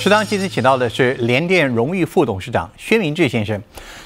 [0.00, 3.60] 食堂今天请到的是联电荣誉副董事长薛明志先生，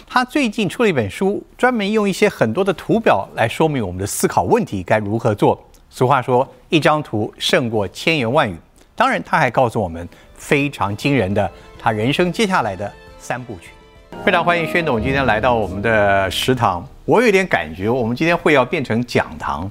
[0.07, 5.63] 他最近出了一本书，专门用一些很多的图表来说明我们的思考问题该如何做。
[5.91, 8.57] 俗话说，一张图胜过千言万语。
[8.97, 13.73] 当然，他还告诉我们非常惊人的他人生接下来的三部曲。
[14.25, 19.71] 非常欢迎薛董今天来到我们的食堂，我有点感觉我们今天会要变成讲堂。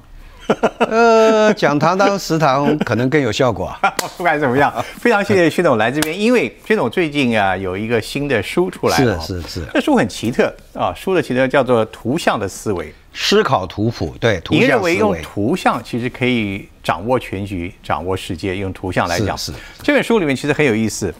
[0.90, 3.74] 呃，讲堂当食堂可能更有效果。
[4.16, 14.14] 不管怎么样，非常谢谢薛总来这边，因为薛总最近啊有一个新的书出来了，是是是，这书很奇特啊，书的奇特叫做《图像的思维》，思考图谱。
[14.20, 18.56] 对，图您认为用图像其实可以掌握全局、掌握世界？
[18.56, 21.14] 用图像来讲，是这本书里面其实很有意思。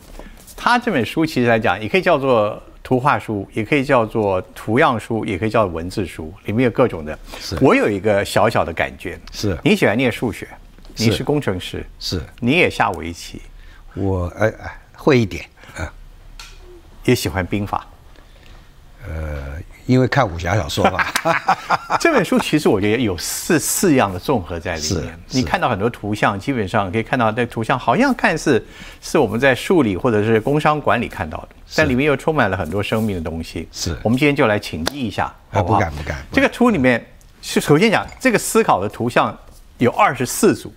[0.57, 2.63] 他这本书其实来讲，也可以叫做。
[2.93, 7.19] 图画书也可以叫做图样书，也可以叫文字书，里面有各种的。
[7.39, 7.57] 是。
[7.59, 9.57] 我有一个小小的感觉，是。
[9.65, 10.47] 你喜欢念数学，
[10.97, 12.21] 你是工程师，是。
[12.39, 13.41] 你也下围棋，
[13.95, 15.43] 我哎哎会一点。
[15.79, 15.91] 啊，
[17.05, 17.87] 也喜欢兵法，
[19.09, 19.57] 呃。
[19.87, 21.05] 因为看武侠小说嘛，
[21.99, 25.19] 这本书其实我觉得有四四样的综合在里面。
[25.31, 28.65] 你看到很多图像，基本上可以看到那图像好像看似
[29.01, 33.69] 是我们在数理或者是工商管理看到的，但里面又充满了很多生命的东西。
[33.73, 36.17] 是我们今天就来请记一下，好不敢不敢。
[36.31, 37.05] 这个图里面
[37.41, 39.37] 是首先讲这个思考的图像
[39.79, 40.73] 有二十四组，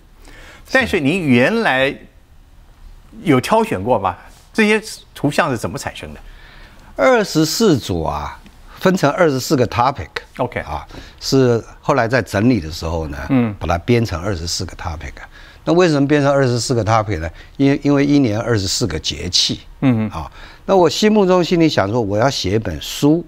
[0.72, 1.94] 但是您原来
[3.22, 4.16] 有挑选过吗？
[4.52, 4.82] 这些
[5.14, 6.20] 图像是怎么产生的？
[6.96, 8.40] 二十四组啊。
[8.86, 10.86] 分成二十四个 topic，OK 啊，
[11.18, 15.10] 是后来在整理的时候呢，嗯，把它编成二十四个 topic。
[15.64, 17.28] 那为什么编成二十四个 topic 呢？
[17.56, 20.30] 因为因为一年二十四个节气，嗯啊，
[20.66, 23.26] 那我心目中心里想说，我要写一本书，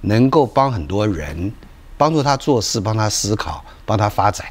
[0.00, 1.52] 能够帮很多人，
[1.98, 4.46] 帮助他做事，帮他思考，帮他发展，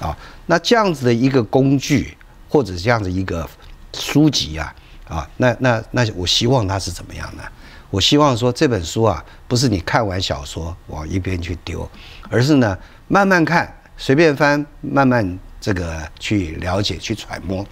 [0.00, 0.14] 啊，
[0.44, 2.14] 那这样子的一个工具
[2.46, 3.48] 或者这样子一个
[3.94, 4.74] 书籍啊，
[5.08, 7.42] 啊，那那那我希望它是怎么样呢？
[7.90, 11.88] 我希望说这本书啊，不是你看完小说往一边去丢，
[12.28, 12.76] 而是呢
[13.06, 17.66] 慢慢看，随便翻，慢慢这个去了解、去揣摩。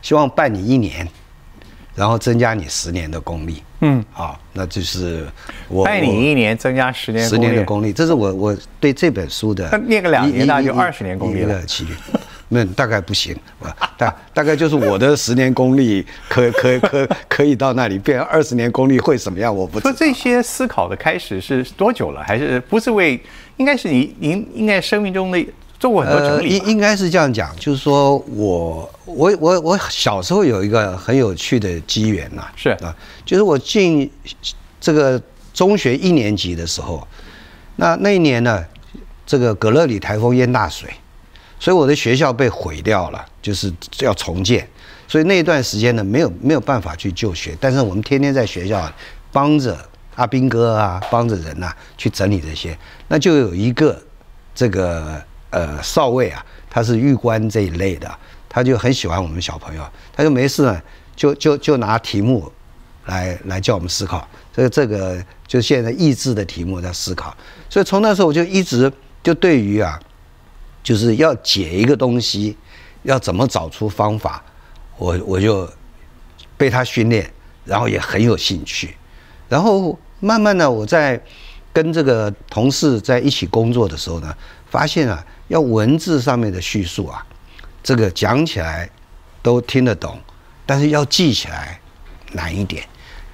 [0.00, 1.06] 希望伴你一年，
[1.94, 3.62] 然后增加你十年的功力。
[3.80, 5.26] 嗯，好，那就是
[5.68, 9.76] 我伴你一年，增加十年十年的功力，这是我我对这本书的。
[9.78, 11.60] 念个两年，那就二十年功力了。
[12.50, 13.36] 那大概不行，
[13.98, 19.54] 大大概就是我的十年功力，可可可可以到那里变二十年功力会什么样？
[19.54, 19.92] 我不知道。
[19.92, 22.22] 这些思考的开始是多久了？
[22.22, 23.20] 还是不是为？
[23.58, 25.46] 应该是你您应该生命中的
[25.78, 26.56] 做过很多整理。
[26.56, 32.94] 应应该是这样讲，就是说我我我我小时候有一个很有趣的机缘呐，是啊，
[33.26, 34.10] 就是我进
[34.80, 35.20] 这个
[35.52, 37.06] 中学一年级的时候，
[37.76, 38.64] 那那一年呢，
[39.26, 40.88] 这个格勒里台风淹大水。
[41.60, 44.68] 所以我的学校被毁掉了，就是要重建。
[45.08, 47.56] 所以那一段时间呢，没有没有办法去就学。
[47.58, 48.90] 但是我们天天在学校
[49.32, 49.76] 帮着
[50.16, 52.76] 阿兵哥啊，帮着人呐去整理这些。
[53.08, 54.00] 那就有一个
[54.54, 55.20] 这个
[55.50, 58.08] 呃少尉啊，他是狱官这一类的，
[58.48, 59.82] 他就很喜欢我们小朋友，
[60.14, 60.80] 他就没事呢，
[61.16, 62.52] 就就就拿题目
[63.06, 64.28] 来来叫我们思考。
[64.54, 67.34] 这个这个就现在益智的题目在思考。
[67.70, 68.92] 所以从那时候我就一直
[69.22, 69.98] 就对于啊。
[70.82, 72.56] 就是要解一个东西，
[73.02, 74.42] 要怎么找出方法，
[74.96, 75.68] 我我就
[76.56, 77.30] 被他训练，
[77.64, 78.96] 然后也很有兴趣，
[79.48, 81.20] 然后慢慢的我在
[81.72, 84.34] 跟这个同事在一起工作的时候呢，
[84.70, 87.24] 发现啊，要文字上面的叙述啊，
[87.82, 88.88] 这个讲起来
[89.42, 90.18] 都听得懂，
[90.64, 91.78] 但是要记起来
[92.32, 92.84] 难一点，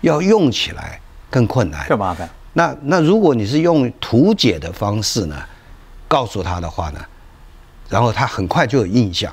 [0.03, 1.01] 要用起来
[1.31, 2.29] 更困难，更麻烦。
[2.53, 5.43] 那那如果你是用图解的方式呢，
[6.07, 7.05] 告诉他的话呢？
[7.89, 9.33] 然后他很快就有印象，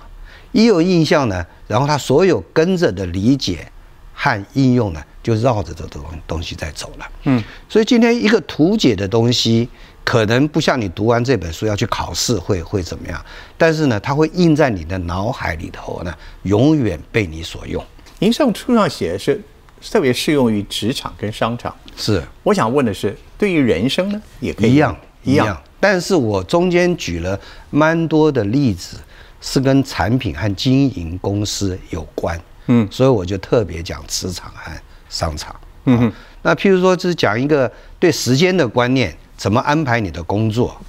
[0.52, 3.72] 一有印象呢，然后他所有跟着的理解
[4.14, 7.10] 和应用呢，就绕着这东东西在走了。
[7.24, 9.68] 嗯，所以今天一个图解的东西，
[10.04, 13.24] 可能不像你读完这本书要去考试会会怎么样，
[13.58, 16.14] 但是呢，它会印在你的脑海里头呢，
[16.44, 17.84] 永远被你所用。
[18.20, 19.42] 您上书上写的是
[19.90, 22.22] 特别适用于职场跟商场，是。
[22.44, 25.60] 我想问的是，对于人生呢，也可以一样一样。
[25.82, 27.38] 但是我中间举了
[27.72, 28.98] 蛮多的例子，
[29.42, 34.72] 是跟产品和经营公司有关，嗯，所以我就特别讲磁场和
[35.10, 35.54] 商场，
[35.86, 36.14] 嗯哼，
[36.44, 40.80] 那譬如说，就是讲一个对时间的观念，怎么安排你的工作，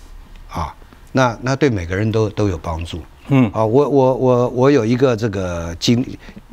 [0.51, 0.75] 啊，
[1.13, 6.05] 那那对每个人都都有帮助，嗯，啊，我我我我有一个这个经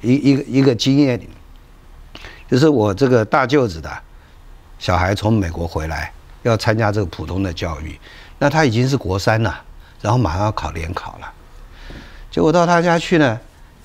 [0.01, 1.19] 一一个一个经验，
[2.49, 3.91] 就是我这个大舅子的
[4.79, 6.13] 小孩从美国回来，
[6.43, 7.99] 要参加这个普通的教育。
[8.39, 9.61] 那他已经是国三了，
[10.01, 11.31] 然后马上要考联考了，
[12.31, 13.39] 结果到他家去呢，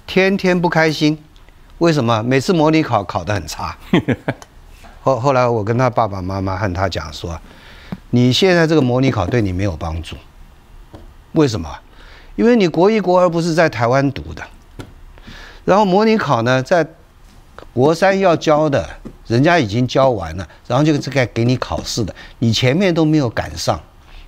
[0.07, 1.23] 天天不开心。
[1.79, 2.23] 为什么？
[2.23, 3.77] 每次模拟考考得很差。
[5.03, 7.39] 后后来我跟他爸爸妈妈和他讲说，
[8.11, 10.17] 你现在这个模拟考对你没有帮助。
[11.33, 11.69] 为什么？
[12.37, 14.43] 因为你国一国二不是在台湾读的，
[15.65, 16.87] 然后模拟考呢，在
[17.73, 18.89] 国三要教的，
[19.27, 23.81] 人家已经教完了，然后就这个给你考试的，你前面都没有赶上，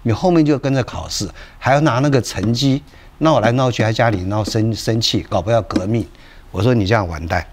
[0.06, 2.80] 你后面就跟着考试，还要拿那个成绩
[3.18, 6.06] 闹来闹去，还家里闹生生气，搞不要革命。
[6.52, 7.44] 我说你这样完蛋。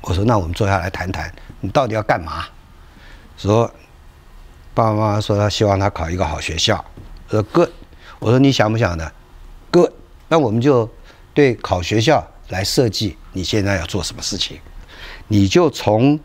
[0.00, 2.46] 我说那我们坐下来谈谈，你到底要干嘛？
[3.36, 3.72] 说
[4.74, 6.84] 爸爸妈妈说他希望他考一个好学校，
[7.30, 7.70] 说 good。
[8.18, 9.12] 我说你想不想的
[9.70, 9.92] ？good。
[10.26, 10.90] 那我们就
[11.32, 14.58] 对考学校来设计，你现在要做什么事情？
[15.28, 16.18] 你就从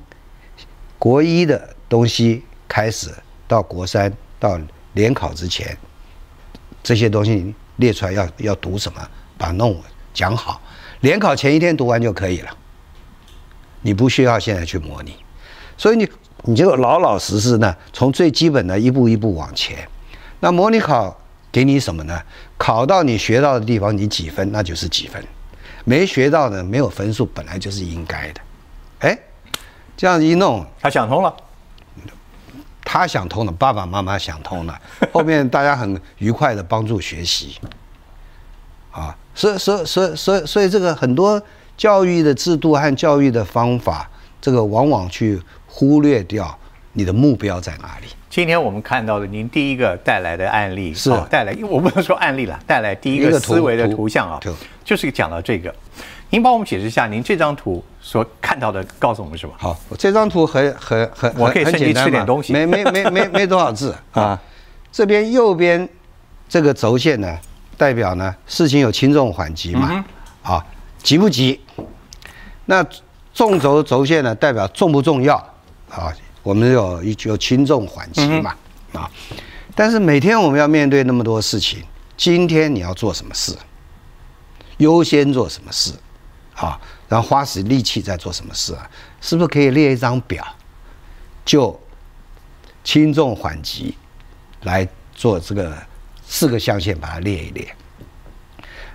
[0.97, 3.13] 国一的东西开始，
[3.47, 4.59] 到国三到
[4.93, 5.77] 联考之前，
[6.83, 9.01] 这些东西列出来要要读什么，
[9.38, 9.79] 把弄
[10.13, 10.61] 讲好。
[11.01, 12.49] 联考前一天读完就可以了，
[13.81, 15.15] 你不需要现在去模拟。
[15.77, 16.07] 所以你
[16.43, 19.88] 你就老老实实呢，从最基本的一步一步往前。
[20.39, 21.15] 那模拟考
[21.51, 22.21] 给你什么呢？
[22.57, 25.23] 考到你学到的地方，你几分那就是几分，
[25.85, 28.41] 没学到的没有分数，本来就是应该的。
[28.99, 29.17] 哎，
[29.97, 31.35] 这样一弄，他想通了，
[32.93, 34.77] 他想通了，爸爸妈妈想通了，
[35.13, 37.57] 后面大家很愉快的帮助学习，
[38.91, 41.41] 啊，所以所以所以所以所以这个很多
[41.77, 44.09] 教育的制度和教育的方法，
[44.41, 46.53] 这个往往去忽略掉
[46.91, 48.07] 你的目标在哪里。
[48.29, 54.38] 今天我们看到的您第一个带来的案例是哦带来，因为我不能说案例了，带来第一个思维的图图像啊，
[54.83, 55.73] 就是讲到这个。
[56.31, 59.53] 您帮我们解释一下，您这张图所看到的告诉我们什么？
[59.57, 64.41] 好，这张图很很很我可以吃点东西没没没没没多少字啊 啊。
[64.93, 65.87] 这边右边
[66.47, 67.37] 这个轴线呢，
[67.77, 70.03] 代表呢事情有轻重缓急嘛，嗯
[70.53, 70.65] 啊，
[71.03, 71.59] 急不急？
[72.65, 72.85] 那
[73.33, 75.35] 纵轴轴线呢，代表重不重要
[75.89, 76.13] 啊？
[76.43, 78.55] 我们有一有轻重缓急嘛，
[78.93, 79.11] 嗯啊。
[79.75, 81.83] 但是每天我们要面对那么多事情，
[82.15, 83.53] 今天你要做什么事？
[84.77, 85.91] 优先做什么事？
[86.56, 88.89] 啊，然后花时力气在做什么事啊？
[89.19, 90.45] 是不是可以列一张表，
[91.45, 91.80] 就
[92.83, 93.95] 轻重缓急
[94.63, 95.75] 来做这个
[96.24, 97.75] 四个象限，把它列一列。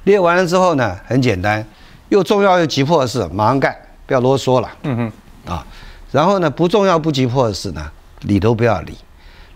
[0.04, 1.66] 列完了之后呢，很简单，
[2.08, 3.74] 又重要又急迫的事马上干，
[4.06, 4.70] 不要啰嗦了。
[4.82, 4.96] 嗯
[5.44, 5.66] 哼，啊，
[6.12, 8.96] 然后呢，不重要不急迫的事呢，理都不要理。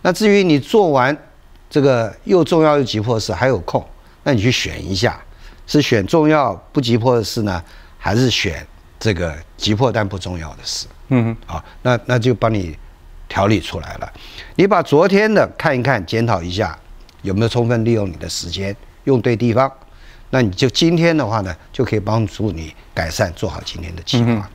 [0.02, 1.16] 那至于你做完
[1.68, 3.86] 这个又重要又急迫的事还有空，
[4.24, 5.20] 那你去选一下，
[5.66, 7.62] 是选重要不急迫的事呢，
[8.00, 8.66] 还是选
[8.98, 10.86] 这个急迫但不重要的事？
[11.08, 12.76] 嗯哼，啊，那那就帮你
[13.28, 14.12] 调理出来了。
[14.56, 16.76] 你把昨天的看一看，检讨一下
[17.22, 18.74] 有没有充分利用你的时间，
[19.04, 19.70] 用对地方。
[20.30, 24.48] 那你就今天的话呢，就可以帮助你改善，做好今天的计划。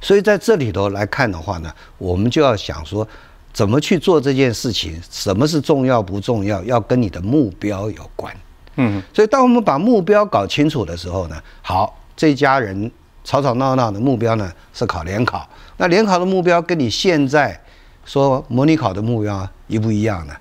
[0.00, 3.06] 所以在这里头来看的话呢，我们就要想说，
[3.52, 8.34] 怎么去做这件事情，什么是重要不重要，要跟你的目标有关。
[8.76, 12.90] 嗯所以当我们把目标搞清楚的时候呢，好，这家人
[13.22, 17.58] 吵吵闹闹的目标呢是考联考，那联考的目标跟你现在
[18.04, 20.34] 说模拟考的目标一不一样呢？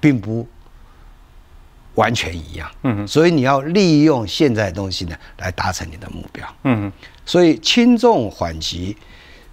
[0.00, 0.44] 并不
[1.94, 2.68] 完全一样。
[2.82, 6.44] 嗯哼所以你要利用现在的东西呢来达成你的目标。
[6.64, 6.92] 嗯哼，
[7.24, 8.96] 所以轻重缓急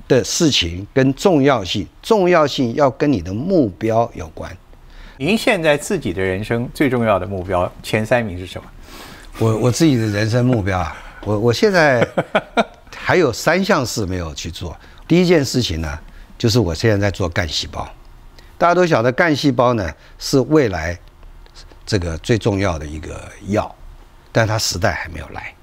[0.08, 4.52] 的事情跟重要性，重要性要跟你的目标有关。
[5.18, 8.68] 您现在自己的人生最重要的目标前三名是什么？
[9.38, 10.98] 我我自己的人生目标啊，
[11.28, 12.08] 我我现在
[12.96, 14.76] 还有三项事没有去做。
[15.06, 16.00] 第一件事情呢，
[16.38, 17.86] 就是我现在在做干细胞。
[18.58, 20.98] 大家都晓得干细胞呢是未来
[21.86, 23.76] 这个最重要的一个药，
[24.32, 25.54] 但它时代还没有来。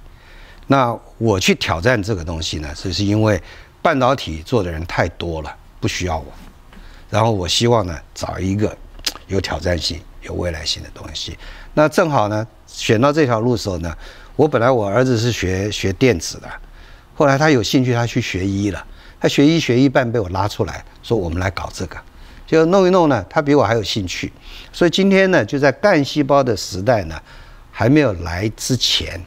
[0.67, 3.43] 那我去挑战这个东西呢，就是因为
[3.81, 6.27] 半导体做的人太多了，不需要我。
[7.09, 8.77] 然后我希望呢找一个
[9.29, 11.39] 有挑战性、有未来性的东西。
[11.73, 13.97] 那正好呢选到这条路的时候呢，
[14.37, 16.49] 我本来我儿子是学学电子的，
[17.15, 18.85] 后来他有兴趣，他去学医了。
[19.21, 21.97] 他学医学一半被我拉出来，说我们来搞这个，
[22.47, 24.31] 就弄一弄呢，他比我还有兴趣。
[24.71, 27.19] 所以今天呢，就在干细胞的时代呢
[27.71, 29.19] 还没有来之前，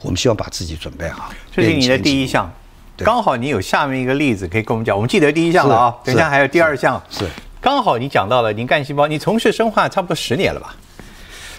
[0.00, 1.30] 我们希望把自己准备好。
[1.52, 2.50] 这是你的第一项，
[2.96, 4.96] 对刚好你有下面一个例子可以跟我们讲。
[4.96, 7.00] 我们记得第一项了啊，是等一下还有第二项。
[7.08, 7.28] 是
[7.60, 10.74] 刚好你讲到了您干细胞，你从事生化差不多十年了吧？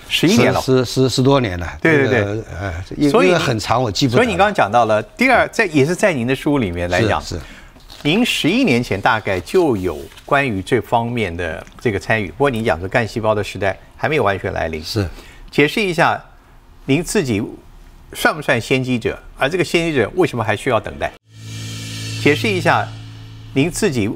[0.07, 0.61] 十一年了。
[0.61, 1.77] 十十十多年了。
[1.81, 4.23] 对对对，呃，所以很长，我记不得了。
[4.23, 7.41] 所以你刚刚讲到了第二，在也是在您的书里面来讲，是是
[8.03, 12.27] 您十一年前大概就有关于这方面的这个参与。
[12.27, 15.07] 不过您讲说干细胞的时代还没有完全来临，是
[15.49, 16.23] 解释一下
[16.85, 17.41] 您自己
[18.13, 19.17] 算不算先机者？
[19.37, 21.11] 而这个先机者为什么还需要等待？
[22.21, 22.87] 解释一下，
[23.53, 24.09] 您自己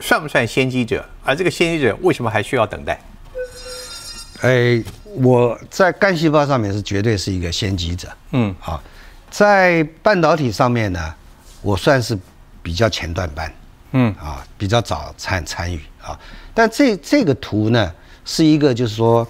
[0.00, 1.04] 算不算先机者？
[1.24, 3.00] 而这个先机者为什么还需要等待？
[4.40, 4.82] 哎，
[5.22, 8.08] 我在干细胞上面是绝对是一个先机者。
[8.32, 8.82] 嗯，好，
[9.30, 11.14] 在半导体上面呢，
[11.62, 12.18] 我算是
[12.62, 13.52] 比较前段班。
[13.92, 16.18] 嗯，啊，比较早参参与啊。
[16.52, 17.92] 但这这个图呢，
[18.24, 19.26] 是一个就是说，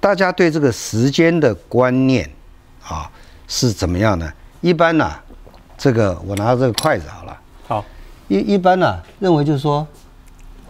[0.00, 2.28] 大家对这个时间的观念
[2.82, 3.10] 啊
[3.46, 4.32] 是怎么样呢？
[4.62, 5.12] 一般呢，
[5.76, 7.38] 这个我拿这个筷子好了。
[7.66, 7.84] 好，
[8.28, 9.86] 一一般呢，认为就是说，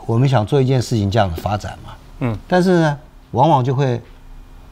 [0.05, 1.95] 我们想做一件事情这样的发展嘛。
[2.19, 2.99] 嗯，但是呢，
[3.31, 4.01] 往往就会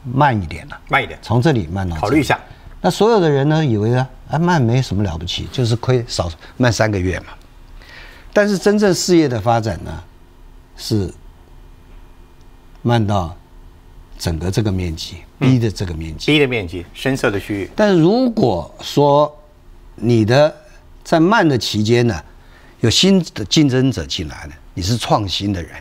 [0.03, 0.79] 慢一点了。
[0.89, 2.39] 慢一点，从这里慢到考虑一下。
[2.81, 7.27] 那所有的人呢，以为呢，啊慢没什么了不起，就是亏少慢三个月嘛。
[8.31, 10.03] 但是真正事业的发展呢，
[10.75, 11.11] 是
[12.83, 13.35] 慢到
[14.19, 16.31] 整个这个面积 B 的这个面积。
[16.31, 17.69] B 的面积，深色的区域。
[17.75, 19.35] 但是如果说
[19.95, 20.55] 你的
[21.03, 22.23] 在慢的期间呢，
[22.81, 25.71] 有新的竞争者进来了，你是创新的人，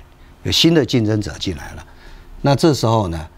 [0.44, 1.86] 有新的竞争者进来了，
[2.40, 3.28] 那这时候呢，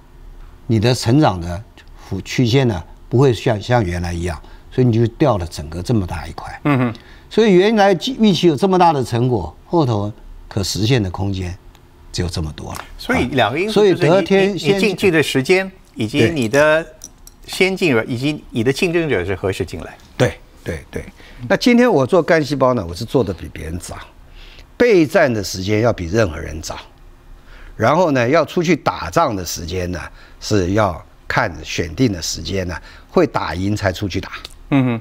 [0.69, 1.61] 你的成长的
[2.09, 6.61] 曲曲线呢，不会像像原来一样，所以你就掉了整个这么大一块。
[6.65, 6.95] 嗯哼，
[7.29, 10.13] 所以原来预期有这么大的成果，后头
[10.47, 11.53] 可实现的空间
[12.13, 12.85] 只有这么多了。
[12.97, 16.87] 所以两个因素所以得天先进去的时间，以及你的
[17.47, 19.97] 先进者，以及你的竞争者是何时进来？
[20.17, 21.05] 对对对。
[21.49, 23.97] 那今天我做干细胞呢，我是做的比别人早，
[24.77, 26.77] 备战的时间要比任何人早，
[27.75, 30.01] 然后呢，要出去打仗的时间呢，
[30.41, 32.77] 是要看选定的时间呢，
[33.09, 34.33] 会打赢才出去打。
[34.71, 35.01] 嗯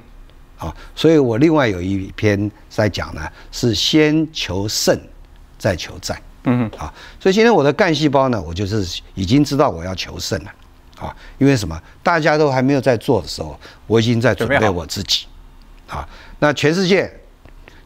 [0.58, 5.00] 哼，啊，所以我另外有一篇在讲呢，是先求胜，
[5.58, 6.22] 再求战。
[6.44, 10.52] 嗯哼，啊，所以今天我的干细胞呢，我就是已经知道我要求胜了，
[10.98, 11.78] 啊，因为什么？
[12.02, 15.26] 大家都还没有在做的时候，我已经在准备我自己，
[15.88, 16.08] 啊，
[16.40, 17.12] 那全世界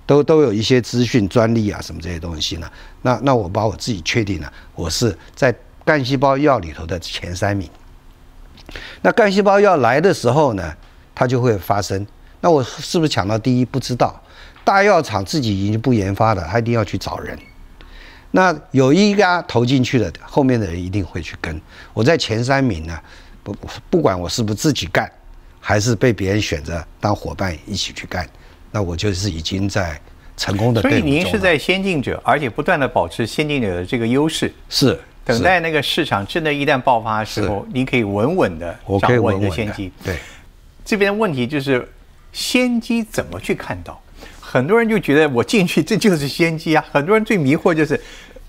[0.05, 5.51] 都都有一些资讯专利啊什么这些东西呢，那那我把我自己确定了，我是在
[5.91, 7.69] 干细胞药里头的前三名。
[9.01, 10.73] 那干细胞药来的时候呢，
[11.13, 12.07] 它就会发生。
[12.39, 13.65] 那我是不是抢到第一？
[13.65, 14.17] 不知道。
[14.63, 17.37] 大药厂自己已经不研发了，他一定要去找人。
[18.31, 21.59] 那有一家投进去的，后面的人一定会去跟。
[21.91, 22.97] 我在前三名呢，
[23.43, 23.53] 不
[23.89, 25.11] 不管我是不是自己干，
[25.59, 28.25] 还是被别人选择当伙伴一起去干，
[28.71, 29.99] 那我就是已经在
[30.37, 31.01] 成功的所以。
[31.01, 39.91] 您是在先进者，而且不断的保持先进者的这个优势，是等待那个市场真的一旦爆发的时候，你可以稳稳的掌握稳稳的你的先机。
[40.03, 40.17] 对。
[40.83, 41.87] 这边的问题就是
[42.33, 44.01] 先机怎么去看到？
[44.39, 47.97] 很多人就觉得我进去这就是先机啊，很多人最迷惑就是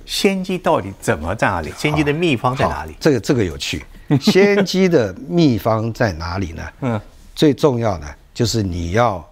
[0.05, 1.73] 先机到底怎么在哪里？
[1.79, 2.97] 先机的秘方在哪里？
[2.99, 3.85] 这个这个有趣，
[4.21, 6.63] 先机的秘方在哪里呢？
[6.81, 7.01] 嗯，
[7.37, 9.25] 最重要的就是你要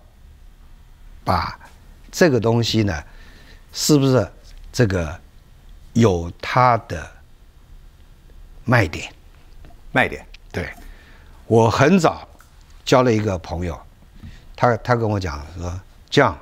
[1.24, 1.58] 把
[2.12, 3.02] 这个东西呢，
[3.72, 4.24] 是不是
[4.72, 5.18] 这个
[5.94, 7.10] 有它的
[8.70, 9.12] 卖点？
[9.90, 10.24] 卖点。
[10.52, 10.72] 对，
[11.48, 12.28] 我很早
[12.84, 13.76] 交了一个朋友，
[14.54, 16.38] 他他跟我讲说，这样，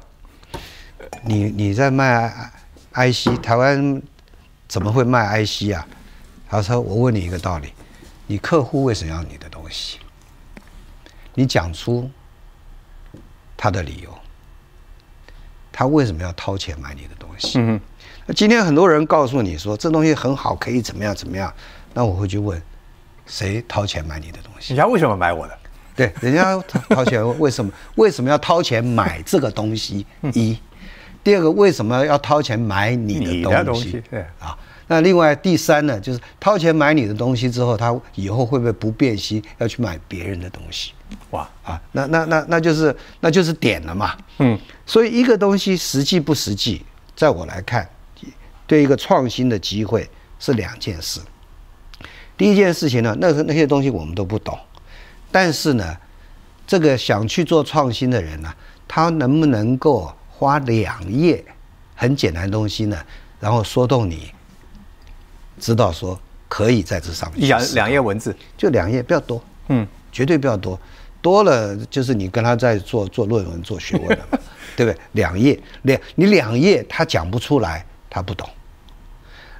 [1.24, 2.30] 你你在卖
[2.92, 4.02] IC，台湾
[4.68, 5.88] 怎么会卖 IC 啊？
[6.50, 7.72] 他说我问你一个道理，
[8.26, 9.98] 你客户为什么要你的东西？
[11.32, 12.10] 你讲出
[13.56, 14.12] 他的理由，
[15.72, 17.58] 他为什么要掏钱买你的东西？
[17.58, 17.80] 嗯
[18.26, 21.50] 那今天很多人告诉你说这东西很好，可以怎么样怎么样，
[21.98, 22.62] 那我会去问，
[23.26, 24.76] 谁掏钱买你的东西人？
[24.76, 25.58] 家为什么买我的？
[25.96, 30.06] 对，人家掏掏钱，为什么 为什么要掏钱买这个东西？
[30.32, 30.56] 一，
[31.24, 34.02] 第二个为什么要掏钱买你你的东西的东西？
[34.08, 40.92] 对啊，那另外第三呢，就是掏钱买你的东西之后，他以后会不会不变心，要去买别人的东西？
[41.30, 44.16] 哇，啊，那那那那就是那就是点了嘛。
[44.38, 46.86] 嗯，所以一个东西实际不实际，
[47.16, 47.90] 在我来看，
[48.68, 51.20] 对一个创新的机会是两件事。
[52.38, 54.56] 第一件事情呢，那个那些东西我们都不懂，
[55.30, 55.96] 但是呢，
[56.66, 58.54] 这个想去做创新的人呢，
[58.86, 61.44] 他能不能够花两页
[61.96, 62.96] 很简单的东西呢，
[63.40, 64.30] 然后说动你，
[65.58, 66.18] 知道说
[66.48, 69.42] 可以在这上面两两页文字，就两页，不要多。
[69.70, 70.80] 嗯，绝对不要多，
[71.20, 74.38] 多了就是你跟他在做做论文、做学问了嘛，
[74.76, 74.98] 对不对？
[75.12, 78.48] 两页两你两页他讲不出来，他不懂；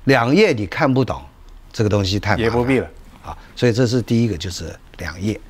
[0.05, 1.21] 两页你看不懂，
[1.79, 2.91] 这个东西太也不必了。
[3.25, 3.39] 啊。
[3.55, 5.41] 所以这是第一个，就是两页。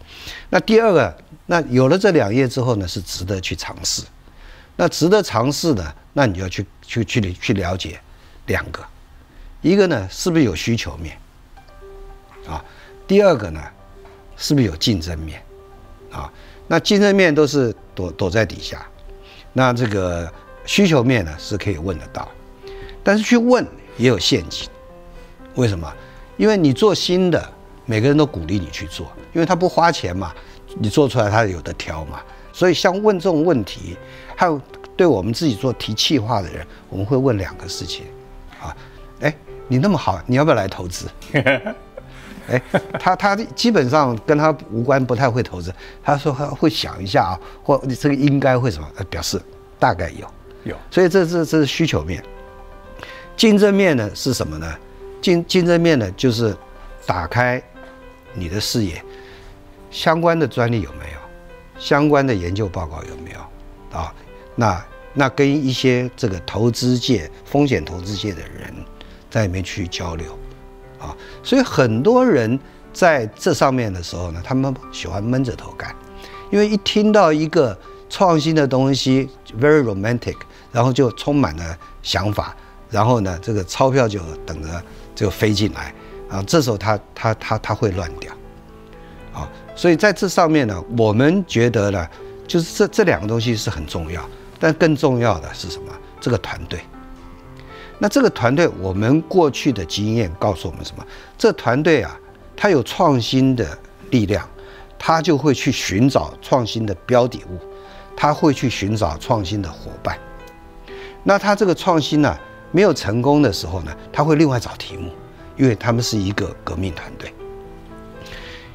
[0.51, 4.03] 那第二个，那有了这两页之后呢，是值得去尝试。
[4.77, 7.99] 那值得尝试的，那你就要去去去去了解
[8.45, 8.85] 两个，
[9.63, 11.17] 一个呢是不是有需求面
[12.47, 12.63] 啊？
[13.07, 13.59] 第二个呢
[14.37, 15.43] 是不是有竞争面
[16.13, 16.31] 啊？
[16.67, 18.87] 那竞争面都是躲躲在底下，
[19.55, 20.31] 那这个
[20.67, 22.29] 需求面呢是可以问得到，
[23.03, 23.67] 但是去问
[23.97, 24.69] 也有陷阱。
[25.55, 25.91] 为什么？
[26.39, 27.47] 因为你做新的，
[27.85, 30.33] 每个人都鼓励你去做，因为他不花钱嘛，
[30.79, 32.21] 你做出来他有的挑嘛。
[32.53, 33.97] 所以像问这种问题，
[34.35, 34.61] 还有
[34.97, 38.07] 对我们自己做提气化的人，我们会问两个事情，
[38.61, 38.75] 啊，
[39.21, 39.35] 哎，
[39.67, 41.07] 你那么好，你要不要来投资？
[42.49, 42.63] 哎，
[42.99, 45.73] 他他基本上跟他无关，不太会投资。
[46.03, 48.89] 他说他会想一下啊，或你这个应该会什么？
[49.11, 49.41] 表示
[49.79, 50.27] 大概有
[50.65, 50.77] 有。
[50.91, 52.25] 所以这这这是需求面，
[53.37, 54.75] 竞争面呢是什么呢？
[55.21, 56.57] 竞竞争面呢就是
[57.07, 57.63] 打开
[58.35, 59.03] 你的视野，
[59.91, 61.19] 相关的专利有没有？
[61.81, 63.99] 相关的研究报告有没有？
[63.99, 64.13] 啊，
[64.57, 64.85] 那
[65.15, 68.75] 那跟一些这个投资界、风险投资界的人
[69.31, 70.37] 在里面去交流。
[70.99, 72.59] 啊，所以很多人
[72.93, 75.95] 在这上面的时候呢，他们喜欢闷着头干，
[76.51, 77.79] 因为一听到一个
[78.11, 79.29] 创新的东西
[79.61, 80.35] ，very romantic，
[80.73, 82.57] 然后就充满了想法，
[82.91, 84.83] 然后呢，这个钞票就等着
[85.19, 85.93] 就飞进来，
[86.31, 88.33] 啊，这时候他他他他会乱掉，
[89.35, 92.09] 啊，所以在这上面呢，我们觉得呢，
[92.47, 94.25] 就是这这两个东西是很重要，
[94.61, 95.93] 但更重要的是什么？
[96.21, 96.79] 这个团队。
[97.99, 101.05] 那这个团队，我们过去的经验告诉我们什么？
[101.37, 102.17] 这团队啊，
[102.57, 103.77] 它有创新的
[104.11, 104.49] 力量，
[104.97, 107.59] 它就会去寻找创新的标的物，
[108.17, 110.17] 它会去寻找创新的伙伴。
[111.25, 112.39] 那它这个创新呢，
[112.71, 115.11] 没有成功的时候呢，他会另外找题目，
[115.57, 117.33] 因为他们是一个革命团队。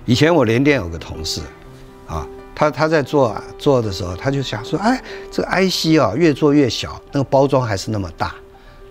[0.05, 1.41] 以前我联电有个同事，
[2.07, 8.35] 啊，他他在做做的时候，他就想说，哎，这个 IC 啊，越做越小，那个包装还是那么大。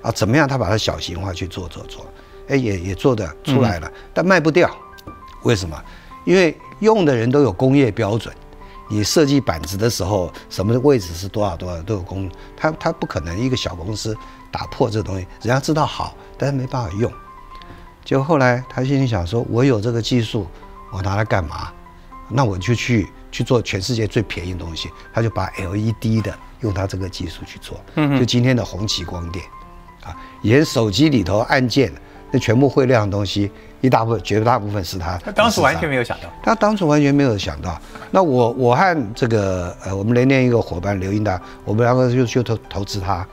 [0.00, 0.48] 啊，怎么样？
[0.48, 2.04] 他把它小型化去做做做，
[2.48, 4.68] 哎，也也做的出来了，但卖不掉。
[5.44, 5.80] 为什么？
[6.24, 8.34] 因为用的人都有工业标准，
[8.90, 14.16] 你设计板子的时候，什么位置是多少多少都有工，他他不可能一个小公司
[14.52, 17.10] 打破这东西，人家知道好，但是没办法用。
[18.04, 20.46] 就后来他心里想说，我有这个技术，
[20.92, 21.72] 我拿来干嘛？
[22.28, 24.90] 那我就去去做全世界最便宜的东西。
[25.12, 27.80] 他就把 LED 的用他这个技术去做，
[28.18, 29.44] 就今天的红旗光电。
[30.04, 31.92] 啊，以前手机里头按键，
[32.32, 35.16] 那全部会亮的东西，一大部分绝大部分是他。
[35.18, 36.24] 他当时完全没有想到。
[36.42, 37.80] 他当初完全没有想到。
[38.10, 43.24] 那我我和这个呃，我们联电一个伙伴刘英达，我们两个就就投投资他。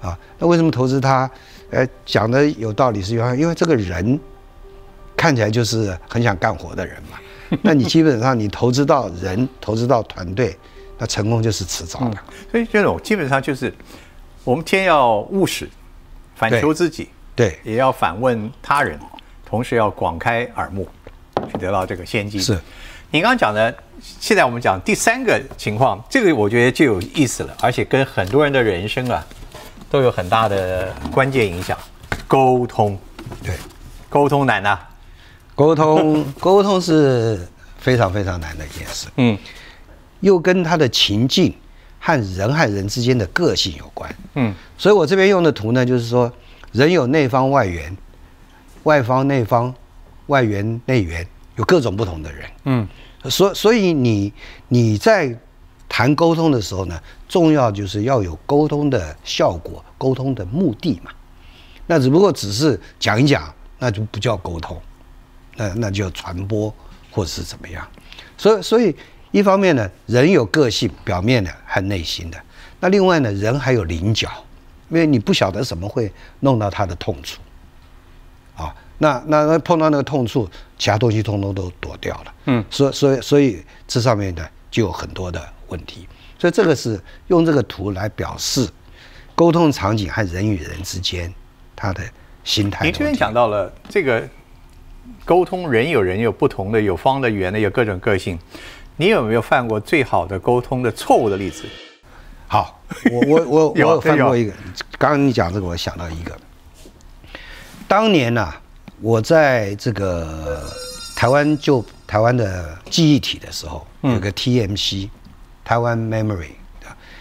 [0.00, 1.30] 啊，那为什么投资他？
[1.70, 4.18] 呃，讲的有道理，是因为因为这个人
[5.16, 7.18] 看起来就是很想干活的人嘛。
[7.62, 10.56] 那你基本上你投资到人，投资到团队，
[10.98, 12.16] 那成功就是迟早的。
[12.50, 13.72] 所以这种基本上就是
[14.44, 15.68] 我们先要务实。
[16.38, 19.00] 反求自己，对，也要反问他人，
[19.46, 20.86] 同时要广开耳目，
[21.50, 22.38] 去得到这个先机。
[22.38, 22.52] 是，
[23.10, 23.74] 你刚刚讲的，
[24.20, 29.26] 现在我们讲第三个情况，这个我觉得就有意思了，而且跟很多人的人生啊，
[29.90, 31.76] 都有很大的关键影响。
[32.28, 32.98] 沟通，
[33.42, 33.54] 对，
[34.08, 34.78] 沟通难呐，
[35.54, 37.46] 沟通， 沟通是
[37.78, 39.06] 非常非常难的一件事。
[39.16, 39.38] 嗯，
[40.20, 41.54] 又跟他的情境。
[41.98, 46.32] 和人和人之间的个性有关，嗯，所以我这边用的图呢，就是说
[46.70, 47.96] 人有内方外圆，
[48.84, 49.74] 外方内方，
[50.26, 52.86] 外圆内圆，有各种不同的人，嗯，
[53.24, 54.32] 所所以你
[54.68, 55.36] 你在
[55.88, 61.10] 谈沟通的时候呢，重要就是要有沟通的效果，沟通的目的嘛，
[61.86, 64.80] 那只不过只是讲一讲，那就不叫沟通，
[65.56, 66.72] 那那就传播
[67.10, 67.86] 或者是怎么样，
[68.36, 68.94] 所以所以。
[69.32, 72.38] 一方面呢，人有个性，表面的和内心的；
[72.80, 74.30] 那另外呢，人还有棱角，
[74.88, 77.42] 因为你不晓得什么会弄到他的痛处，
[78.56, 82.34] 啊，那那那碰到那个痛处，其他东西通通都躲掉了。
[82.46, 88.68] 嗯，所所以所以这上面呢就有很多的问题，所以这个是用这个图来表示
[89.34, 91.32] 沟通场景和人与人之间
[91.74, 92.02] 他的
[92.44, 92.84] 心态。
[92.84, 94.26] 您这边讲到了这个
[95.24, 98.38] 沟通，人有人有不同的，有方的、圆的，有各种个性。
[98.96, 101.64] 你有没有犯过最好的沟通的错误的例子？
[102.48, 102.80] 好，
[103.12, 104.52] 我我我 我有犯过一个。
[104.98, 106.34] 刚刚你讲这个，我想到一个。
[107.86, 108.54] 当年呐，
[109.00, 110.62] 我在这个
[111.14, 115.10] 台湾就台湾的记忆体的时候，有个 TMC，
[115.66, 116.52] 台湾 Memory，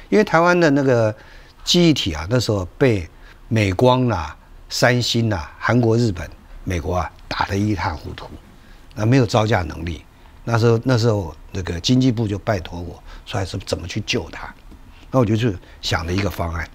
[0.07, 1.13] 因为台湾的那个
[1.65, 3.09] 记忆体啊，那时候被
[3.49, 4.37] 美光啊、
[4.69, 6.29] 三星啊、韩国、日本、
[6.63, 8.29] 美国啊打得一塌糊涂，
[8.93, 10.05] 那没有招架能力。
[10.43, 11.35] 那时候那时候。
[11.57, 14.53] 那个经济部就拜托我说，还是怎么去救他？
[15.09, 16.69] 那我就去想了一个方案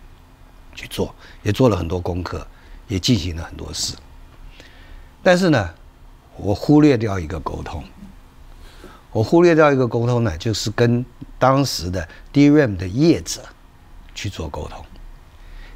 [0.74, 2.46] 去做，也做了很多功课，
[2.88, 3.94] 也进行了很多事。
[5.22, 5.68] 但是呢，
[6.38, 7.85] 我忽略掉一个沟通，
[9.12, 11.05] 我忽略掉一个沟通呢，就是跟
[11.38, 13.42] 当时的 DRAM 的业者
[14.14, 14.85] 去做沟通，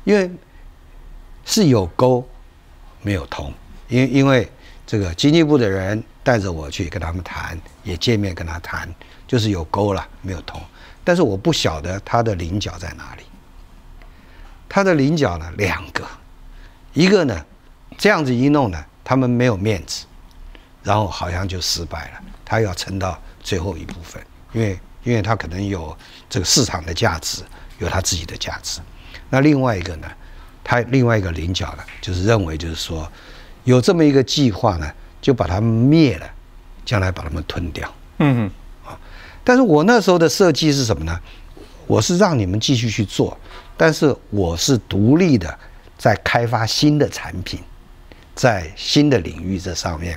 [0.05, 0.31] 因为
[1.44, 2.27] 是有沟
[3.03, 3.53] 没有通，
[3.88, 4.51] 因因为
[4.87, 8.88] 这个经济部的人带着我去跟他们谈，也见面跟他谈，
[9.27, 10.61] 就是有沟了没有通，
[11.03, 13.25] 但是我不晓得他的棱角在哪里。
[14.68, 16.05] 他的棱角呢两个，
[16.92, 17.44] 一个呢
[17.99, 20.07] 这样子一弄呢，他们没有面子，
[20.83, 22.20] 然后好像就失败了。
[22.44, 25.96] 他要撑到最后一部分，因为因为他可能有
[26.28, 27.42] 这个市场的价值，
[27.78, 28.80] 有他自己的价值。
[29.30, 30.09] 那另外一个呢，
[30.62, 33.11] 他另外一个棱角呢，就是认为就是说
[33.64, 36.30] 有这么一个计划呢，就把它灭了，
[36.85, 37.92] 将来把它们吞掉。
[38.18, 38.50] 嗯嗯，
[38.87, 38.98] 啊，
[39.42, 41.18] 但是我那时候的设计是什么呢？
[41.87, 43.37] 我是让你们继续去做。
[43.76, 45.59] 但是我是独立的，
[45.98, 47.59] 在开发新的产品，
[48.33, 50.16] 在新的领域这上面，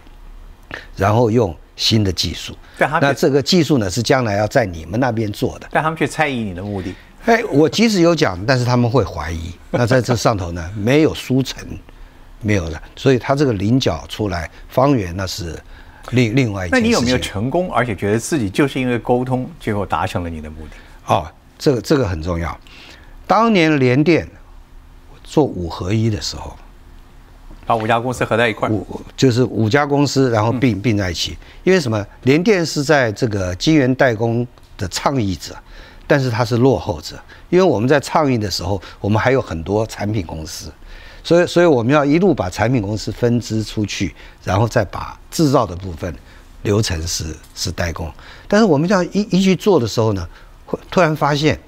[0.96, 2.56] 然后用新的技术。
[2.80, 5.68] 那这个技术呢，是将来要在你们那边做的。
[5.72, 6.94] 但他们却猜疑你的目的。
[7.26, 9.52] 哎，我即使有讲，但是他们会怀疑。
[9.72, 11.66] 那在这上头呢， 没有书成，
[12.42, 12.82] 没有的。
[12.96, 15.60] 所以它这个菱角出来，方圆那是
[16.12, 16.70] 另另外一。
[16.70, 21.14] 那你有没有成功，而且觉得自己就是因为沟通，最后达成了你的目的？
[21.14, 22.58] 哦，这个这个很重要。
[23.26, 24.26] 当年联电
[25.24, 26.56] 做五合一的时候，
[27.68, 31.38] 把五家公司合在一块，五就是五家公司，然后并并在一起。
[31.66, 32.04] 因为什么？
[32.24, 35.54] 联电是在这个晶圆代工的倡议者，
[36.08, 37.20] 但是它是落后者。
[37.50, 40.72] 因为我们在倡议的时候，我们还有很多产品公司，
[41.22, 46.16] 所以所以我们要一路把产品公司分支出去，然后再把制造的部分
[46.62, 48.10] 流程是是代工。
[48.48, 50.26] 但是我们这样一一去做的时候呢，
[50.66, 51.60] 会突然发现。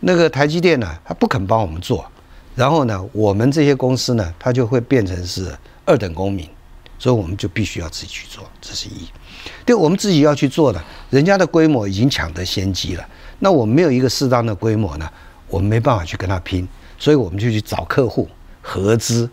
[0.00, 2.08] 那个台积电呢，他不肯帮我们做，
[2.58, 6.44] 然后呢，我们这些公司呢，它就会变成是二等公民，
[6.98, 9.08] 所以我们就必须要自己去做，这是一。
[9.64, 15.08] 对，我们自己要去做的，人家的规模已经抢得先机了，那我们没有一个适当的规模呢，
[15.46, 16.66] 我们没办法去跟他拼，
[16.98, 18.28] 所以我们就去找客户
[18.60, 19.30] 合资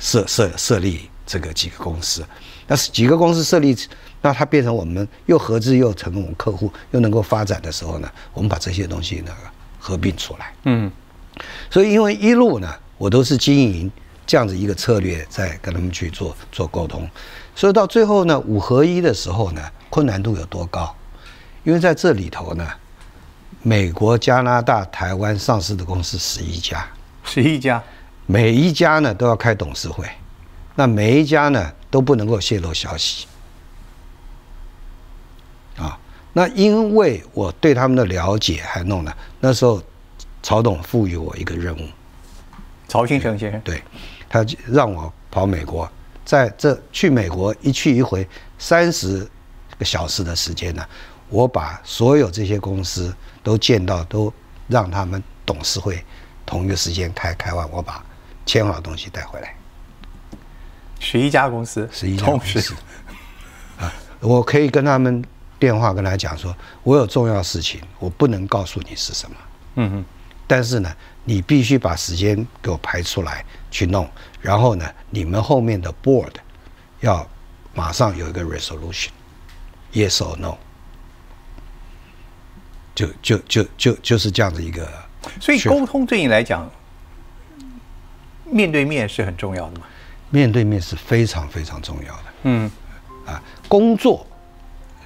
[0.00, 2.24] 设设设立这个几个公司，
[2.66, 3.76] 那是几个公司设立，
[4.20, 9.30] 那它变成我们又合资又成为我们客户又能够发展的时候呢，我们把这些东西呢。
[9.84, 10.88] 合并出来，嗯，
[11.70, 13.90] 所以因为一路呢，我都是经营
[14.26, 17.08] 这样子一个策略，在跟他们去做做沟通，
[17.54, 20.94] 所以到最后呢，五合一的时候呢，困难度有多高？
[21.64, 22.68] 因为在这里头呢，
[23.62, 26.86] 美国、加拿大、台湾上市的公司十一家，
[27.24, 27.82] 十一家，
[28.26, 30.06] 每一家呢都要开董事会，
[30.74, 33.26] 那每一家呢都不能够泄露消息，
[35.76, 35.98] 啊。
[36.32, 39.82] 那因为我对他们的了解还弄了，那时候
[40.42, 41.88] 曹董赋予我一个任务，
[42.88, 43.82] 曹新成先生，对，
[44.28, 45.90] 他让我跑美国，
[46.24, 48.28] 在这去美国一去一回
[48.58, 49.28] 三十
[49.78, 50.84] 个小时的时间呢，
[51.28, 54.32] 我把所有这些公司都见到，都
[54.68, 56.04] 让他们董事会
[56.44, 58.04] 同一个时间开，开完我把
[58.44, 59.54] 签好的东西带回来，
[60.98, 62.74] 十一家公司，十一家公司，
[63.78, 65.24] 啊，我可以跟他们。
[65.62, 66.52] 电话跟他讲说，
[66.82, 69.36] 我有重要事情，我不能告诉你是什么。
[69.76, 70.04] 嗯哼。
[70.52, 74.06] 但是呢，你必须把时间给我排出来去弄。
[74.38, 76.34] 然后呢，你们后面的 board
[77.00, 77.26] 要
[77.72, 80.58] 马上有一个 resolution，yes or no。
[82.94, 84.86] 就就就就就是这样的一个。
[85.40, 86.70] 所以沟通对你来讲，
[88.44, 89.86] 面对面是很重要的嘛？
[90.28, 92.24] 面对面是非常非常重要的。
[92.42, 92.70] 嗯。
[93.24, 94.26] 啊，工作。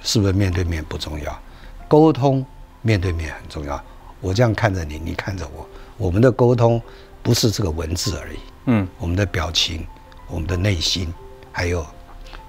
[0.03, 1.41] 是不是面对面不重要？
[1.87, 2.45] 沟通
[2.81, 3.81] 面对面很重要。
[4.19, 6.81] 我这样看着你，你看着我，我们的沟通
[7.21, 8.37] 不是这个文字而已。
[8.65, 9.85] 嗯，我们的表情、
[10.27, 11.13] 我们的内心，
[11.51, 11.85] 还有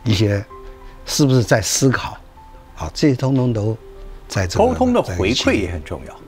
[0.05, 0.45] 一些
[1.07, 2.17] 是不是在思考？
[2.77, 3.77] 啊，这些通通都
[4.29, 4.59] 在这。
[4.59, 6.21] 沟通的回馈也很重要，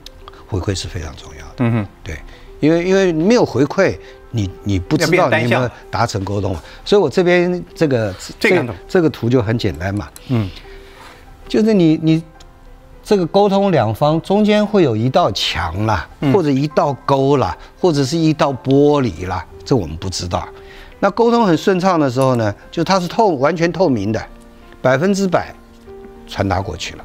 [0.47, 1.55] 回馈是非常重要的。
[1.57, 2.17] 嗯哼，对，
[2.59, 3.97] 因为因为没有回馈，
[4.29, 6.55] 你你不知道你有没有达成沟通。
[6.85, 10.09] 所以我这边这个这个这个图就很简单嘛。
[10.27, 10.49] 嗯。
[11.47, 12.23] 就是你你
[13.03, 20.47] 这个沟通两方中间会有一道墙啦，或者一道沟啦，或者是一道玻璃啦，这我们不知道。
[20.99, 24.23] 那沟通很顺畅的时候呢，就它是透完全透明的，
[24.81, 25.53] 百分之百
[26.27, 27.03] 传达过去了。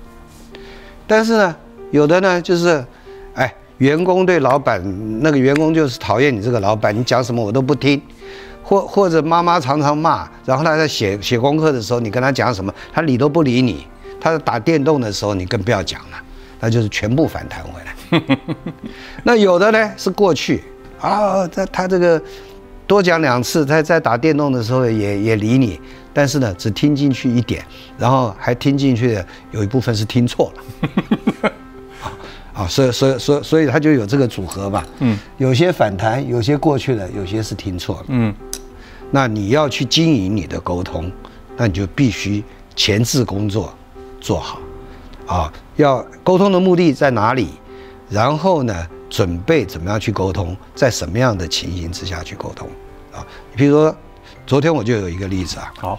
[1.07, 1.57] 但是呢，
[1.93, 2.85] 有的呢就是，
[3.35, 4.83] 哎，员工对老板，
[5.23, 8.01] 那个员工就是讨厌你这个老板，你讲什么我都不听，
[8.63, 13.87] 或或者妈妈常常骂，然后他在写写功课的时候，你跟他讲什么，他理都不理你。
[14.21, 16.19] 他在打电动的时候，你更不要讲了，
[16.61, 17.95] 那就是全部反弹回来。
[19.25, 20.63] 那有的呢是过去
[21.01, 22.21] 啊，他他这个
[22.87, 25.81] 多讲两次，他在打电动的时候也也理你，
[26.13, 27.65] 但是呢，只听进去一点，
[27.99, 31.53] 然后还听进去的有一部分是听错了。
[32.55, 34.83] 啊，所以所以所以所以他就有这个组合嘛。
[35.01, 38.05] 嗯，有些反弹，有些过去了，有些是听错了。
[38.09, 38.35] 嗯，
[39.11, 41.13] 那你要去经营你的沟通，
[41.57, 42.43] 那你就必须
[42.75, 43.75] 前置工作
[44.27, 44.59] 做好。
[45.29, 47.61] 啊，要沟通的目的在哪里？
[48.11, 48.75] 然后呢，
[49.09, 52.69] 准备怎么样去沟通，在什么样的情形之下去沟通？
[53.13, 53.25] 啊，
[53.57, 53.97] 比如说，
[54.47, 55.73] 昨天我就有一个例子啊。
[55.79, 55.99] 好，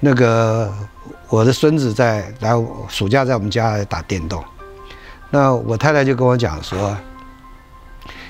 [0.00, 0.72] 那个
[1.28, 2.52] 我的孙子在来
[2.88, 4.42] 暑假在我们家打电动。
[5.30, 6.96] 那我太太就跟我讲说：“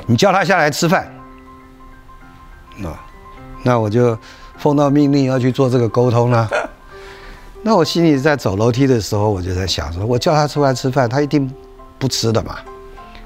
[0.06, 1.12] 你叫他下来吃饭。”
[2.78, 2.88] 那
[3.62, 4.16] 那我就
[4.58, 6.48] 奉到命令要去做这个沟通了。
[7.66, 11.50] 那我心里在走楼梯的时候，我就在想说：我叫他出来吃饭，他一定
[11.98, 12.58] 不吃的嘛，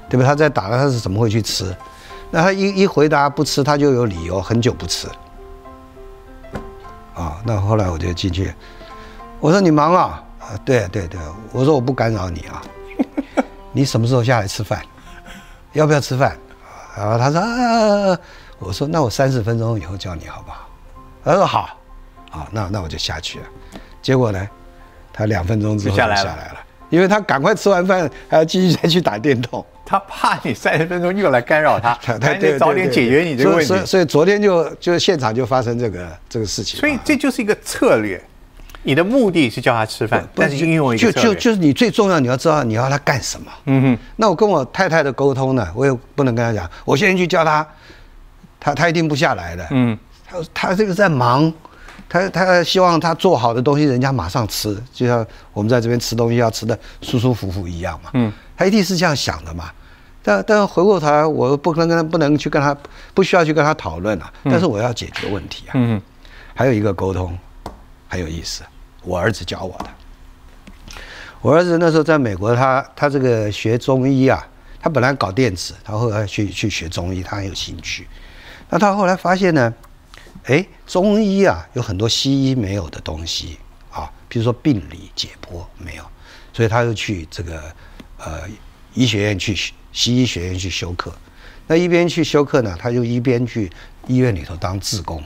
[0.09, 0.25] 对不对？
[0.25, 1.75] 他在打，他是怎么会去吃？
[2.31, 5.09] 那他一一回答不吃，他就有理由很久不吃。
[7.13, 8.53] 啊，那后来我就进去，
[9.41, 11.19] 我说：“你忙啊？”啊，对对对，
[11.51, 12.61] 我说我不干扰你啊。
[13.73, 14.81] 你什么时候下来吃饭？
[15.73, 16.37] 要不要吃饭？
[16.95, 18.17] 然后他说啊，
[18.57, 20.69] 我说那我三十分钟以后叫你好不好？
[21.25, 21.69] 他说好，
[22.31, 23.45] 好，那那我就下去了。
[24.01, 24.47] 结果呢，
[25.11, 26.57] 他两分钟之后就下来了，
[26.89, 29.65] 因为他赶快吃完饭还要继续再去打电动。
[29.85, 33.65] 他怕你三十分钟又来干扰他， 他得早点解决你这个问题。
[33.65, 36.79] 所以所以昨天就就现场就发生这个这个事情。
[36.79, 38.21] 所以这就是一个策略。
[38.83, 43.51] 你的目的是叫他吃饭，但是运用一个就就就是你最重要，你要知道你要他干什么。
[43.65, 43.97] 嗯哼。
[44.15, 47.67] 那我跟我太太的沟通呢，我也不能跟他讲，我现在去叫他，
[48.59, 49.67] 他他一定不下来的。
[49.71, 49.97] 嗯。
[50.25, 51.51] 他他这个在忙，
[52.09, 58.09] 他他希望他做好的东西人家马上吃，就像我们在这边吃东西要吃的舒舒服服一样嘛。
[58.15, 58.33] 嗯。
[58.57, 59.71] 他一定是这样想的嘛。
[60.21, 62.75] 但但回过头来，我不能跟他不能去跟他
[63.13, 64.33] 不需要去跟他讨论了。
[64.43, 65.71] 但是我要解决问题啊。
[65.75, 66.01] 嗯。
[66.55, 67.37] 还有一个沟通。
[68.11, 68.63] 很有意思，
[69.03, 69.85] 我儿子教我的。
[71.41, 74.43] 我儿子那时候在美国，他他这个学中医啊，
[74.81, 78.07] 他本来搞电子，他后来去去学中医，他很有兴趣。
[78.67, 79.71] 那他后来发现呢，
[80.45, 83.57] 哎，中医啊有很多西医没有的东西
[83.91, 86.03] 啊，比如说病理解剖没有，
[86.53, 87.61] 所以他又去这个
[88.17, 88.41] 呃
[88.93, 89.55] 医学院去
[89.91, 91.13] 西医学院去修课。
[91.67, 93.71] 那一边去修课呢，他就一边去
[94.07, 95.23] 医院里头当志工。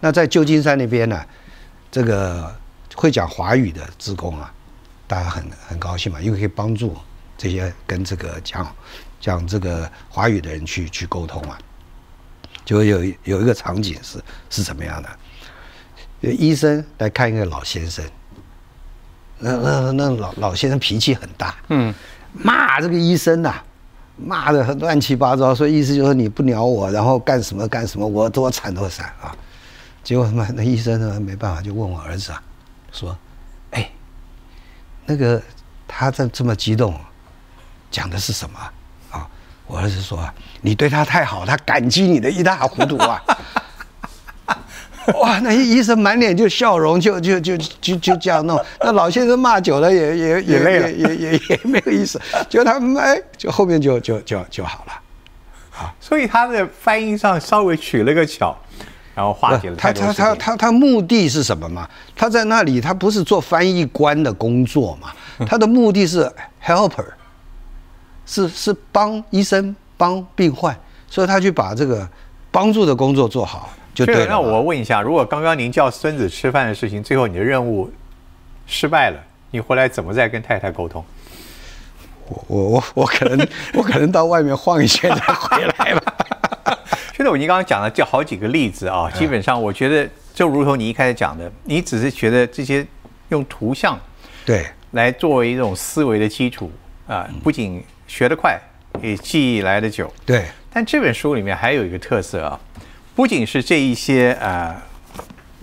[0.00, 1.24] 那在旧金山那边呢？
[1.90, 2.54] 这个
[2.94, 4.54] 会讲华语的职工啊，
[5.08, 6.96] 大家很很高兴嘛，因为可以帮助
[7.36, 8.76] 这些跟这个讲
[9.20, 11.58] 讲这个华语的人去去沟通啊。
[12.70, 16.30] 就有有一个场景是是怎么样的？
[16.30, 18.04] 医生来看一个老先生，
[19.40, 21.92] 那那那老老先生脾气很大，嗯，
[22.32, 23.60] 骂这个医生呐，
[24.16, 29.36] 骂的很乱七八糟，所以意思就是你不鸟我，然后干什么干什么，我多惨多惨啊。
[30.04, 32.40] 结果他妈那医生呢没办法，就问我儿子啊，
[32.92, 33.18] 说
[33.72, 33.90] ：“哎，
[35.06, 35.42] 那个
[35.88, 36.94] 他这这么激动，
[37.90, 38.60] 讲的是什么
[39.10, 39.28] 啊？”
[39.66, 43.22] 我儿子说：“啊，你对他太好，他感激你的一塌糊涂啊！”
[45.18, 48.60] 哇，那医生满脸就笑容，就就就就就这样弄。
[48.80, 52.20] 那老先生骂久了也也也累了，也也也没有意思。
[52.48, 54.92] 就他们哎，就后面就就就就好了。
[55.70, 58.56] 好，所以他的翻译上稍微取了个巧。
[59.12, 61.88] 然后化解了他他他他他目的是什么嘛？
[62.14, 65.10] 他在那里，他不是做翻译官的工作嘛？
[65.44, 66.30] 他的目的是
[66.64, 67.04] helper，
[68.24, 70.74] 是是帮医生帮病患，
[71.06, 72.08] 所以他去把这个
[72.50, 74.26] 帮助的工作做好就对了。
[74.26, 77.92] 那我问一下，如果刚刚您叫孙子吃饭的事情，最后你的任务
[78.66, 81.04] 失败了，你回来怎么再跟太太沟通？
[82.28, 86.14] 我我我我可能 我可能到外面晃一圈再回来吧。
[87.14, 92.86] 现在我您刚刚讲了就好几个例子啊，基本上我觉得就如同你一开始讲的，你只是觉得这些
[93.28, 94.00] 用图像
[94.46, 96.70] 对来作为一种思维的基础
[97.06, 98.58] 啊，不仅学得快，
[99.02, 100.12] 也记忆来的久。
[100.24, 102.58] 对，但这本书里面还有一个特色啊，
[103.14, 104.74] 不仅是这一些呃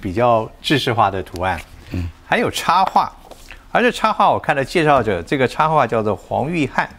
[0.01, 1.59] 比较知识化的图案，
[1.91, 3.11] 嗯，还有插画，
[3.71, 6.89] 而这插画我看到介绍者，这个插画叫做黄玉汉，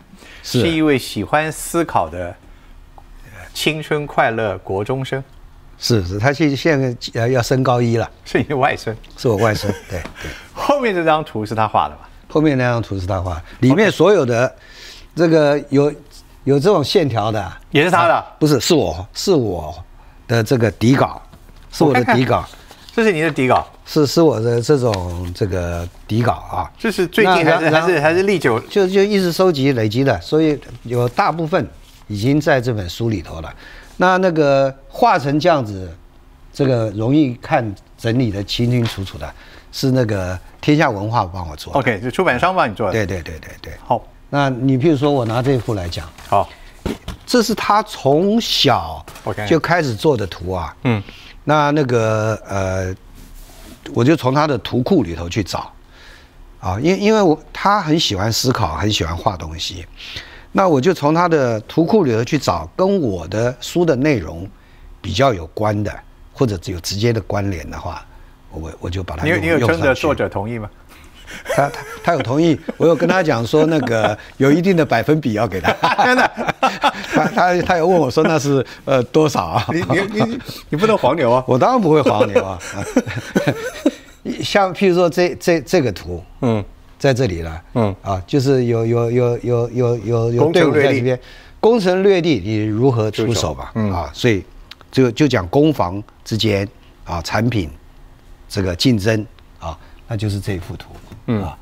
[0.42, 2.34] 是一位喜欢思考的。
[3.54, 5.24] 青春快乐国中生，
[5.80, 10.30] 是是，他现现在呃要升高一了，是你外甥，是我外甥，对对。
[10.54, 12.08] 后面这张图是他画的吧？
[12.28, 14.54] 后面那张图是他画，里面所有的
[15.16, 15.92] 这个有
[16.48, 18.24] 有这种线条的，也是他的？
[18.38, 19.74] 不是，是我是我
[20.26, 21.20] 的这个底稿，
[21.70, 22.44] 是我的底稿，
[22.94, 26.70] 这是你的底稿，是是我的这种这个底稿啊。
[26.78, 28.58] 这是最近还是还是还是历久？
[28.60, 31.68] 就就一直收集累积的，所以有大部分。
[32.10, 33.54] 已经在这本书里头了，
[33.98, 35.94] 那那个画成这样子，
[36.50, 37.62] 这个容易看
[37.98, 39.30] 整理的清清楚楚的，
[39.72, 41.78] 是那个天下文化帮我做的。
[41.78, 42.94] OK，就出版商帮你做的。
[42.94, 43.74] 对对对对对。
[43.84, 46.48] 好，那你比如说我拿这幅来讲，好，
[47.24, 49.04] 这是他从小
[49.46, 50.76] 就开始做的图啊。
[50.84, 51.02] 嗯，
[51.44, 52.94] 那那个呃，
[53.94, 55.72] 我就从他的图库里头去找
[56.60, 59.86] 啊，因因为我他很喜欢思考，很喜欢画东西，
[60.52, 64.46] 那我就从他的图库里头去找跟我的书的内容
[65.00, 65.98] 比较有关的，
[66.34, 68.04] 或者有直接的关联的话，
[68.50, 70.68] 我我就把它你有你有征得作者同意吗？
[71.54, 75.72] 他他他有同意，我有跟他讲说那个有一定的百分比要给他，
[76.04, 76.30] 真的
[77.12, 79.66] 他他他有问我说那是呃多少啊？
[79.72, 80.38] 你你你
[80.70, 81.44] 你不能黄牛啊！
[81.46, 82.58] 我当然不会黄牛啊。
[84.42, 86.62] 像譬如说这这这个图嗯，
[86.98, 91.18] 在这里了，嗯啊，就是有有有有有有有攻队伍在这边，
[91.60, 93.72] 攻城略地，你如何出手吧？
[93.74, 94.44] 嗯啊，所以
[94.90, 96.68] 就就讲攻防之间
[97.04, 97.70] 啊，产品
[98.48, 99.26] 这个竞争
[99.58, 100.90] 啊，那就是这一幅图，
[101.28, 101.56] 嗯啊，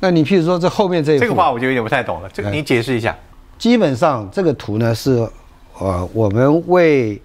[0.00, 3.16] 那你譬如说这后面这一这个话我就有点不太懂了，这个你解释一下。
[3.56, 5.26] 基本上这个图呢是，
[5.78, 7.20] 呃，我们为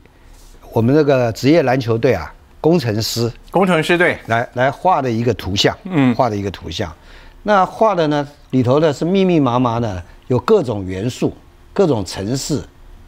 [0.72, 6.94] 我们那个职业篮球队啊，工程师工程师队，来来画的一个图像，嗯画的一个图像。
[7.42, 11.36] 那画的呢里头呢是密密麻麻的，有各种元素、
[11.74, 12.64] 各种城市、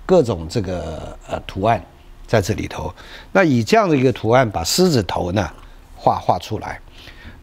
[0.05, 1.79] 各种这个呃图案
[2.25, 2.91] 在这里头。
[3.31, 5.47] 那以这样的一个图案把狮子头呢
[5.95, 6.79] 画画出来，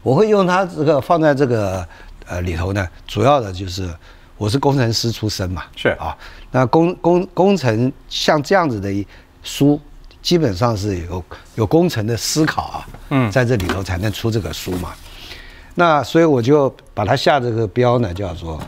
[0.01, 1.87] 我会用它这个放在这个
[2.25, 3.89] 呃里头呢，主要的就是
[4.37, 6.17] 我是工程师出身嘛，是啊，
[6.51, 9.05] 那工工工程像这样子的一
[9.43, 9.79] 书，
[10.21, 11.23] 基本上是有
[11.55, 14.93] 有工程的思考啊，嗯在这里头才能出这个书嘛。
[15.75, 18.61] 那所以我就把它下这个标呢，叫做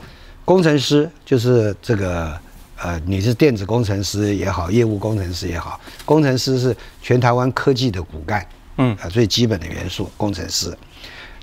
[0.45, 2.37] 工程师，就是这个
[2.77, 8.45] 呃，你是电子工程师也好，业务工程师也好，工程师是全台湾科技的骨干，
[8.77, 10.75] 嗯啊，最基本的元素，工程师。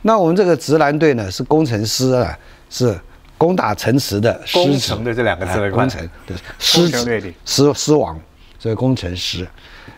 [0.02, 2.38] 那我们这个直男队呢，是工程师啊，
[2.70, 2.98] 是
[3.36, 8.18] 攻打城池的狮子工程的这两个字工程对师子攻城略地狮狮王，
[8.58, 9.46] 所以工程师。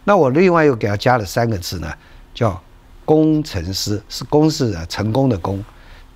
[0.05, 1.93] 那我另外又给他加了三个字呢，
[2.35, 2.61] 叫
[3.05, 5.63] 工程师，是公是啊成功的工，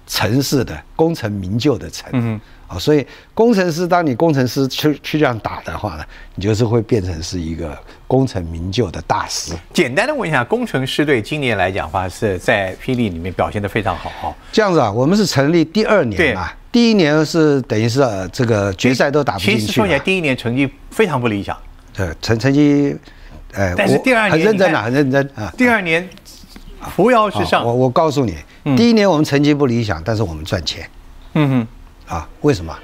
[0.07, 2.09] 城市的功成名就的成。
[2.13, 9.53] 嗯啊，所以工程师，当你工程师去去这样打的话呢，你就是会变成是一个功成名就的大师。
[9.73, 14.35] 简单的问一下，工程师队今年来讲的话，是在霹雳里面表现得非常好哈。
[14.51, 21.57] 这样子啊，我们是成立第二年啊，第一年是等于是呃这个决赛都打不进去嘛其实说起来，，第一年成绩非常不理想，
[21.93, 22.97] 对成成绩，
[23.53, 25.53] 呃，但是第二年很认真啊，很认真啊。
[25.57, 26.09] 第二年
[26.97, 27.75] 扶摇直上啊我。
[27.75, 28.37] 我告诉你，
[28.77, 30.89] 第一年我们成绩不理想，但是我们赚钱
[31.35, 31.69] 嗯哼，
[32.07, 32.29] 啊。
[32.43, 32.77] 为什么？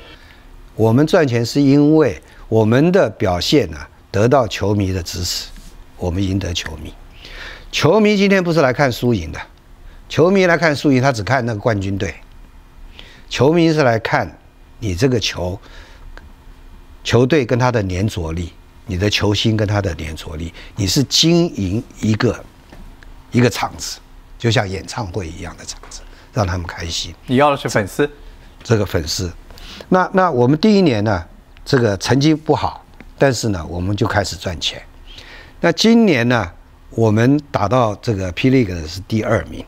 [0.77, 3.79] 我们赚钱是因为我们的表现呢、
[4.11, 5.49] 得到球迷的支持，
[5.97, 6.95] 我们赢得球迷。
[7.71, 9.41] 球迷今天不是来看输赢的，
[10.09, 12.15] 球迷来看输赢，他只看那个冠军队。
[13.29, 14.39] 球迷是来看
[14.79, 15.61] 你这个球，
[17.05, 18.53] 球队跟他的粘着力，
[18.87, 22.45] 你的球星跟他的粘着力，你是经营一个
[23.31, 24.01] 一个场子，
[24.37, 26.01] 就像演唱会一样的场子，
[26.33, 27.15] 让他们开心。
[27.27, 28.11] 你要的是粉丝，
[28.63, 29.31] 这个粉丝。
[29.89, 31.25] 那那我们第一年呢，
[31.65, 32.85] 这个成绩不好，
[33.19, 34.81] 但是呢，我们就开始赚钱。
[35.61, 36.51] 那今年呢，
[36.91, 39.65] 我们打到这个霹雳的是第二名，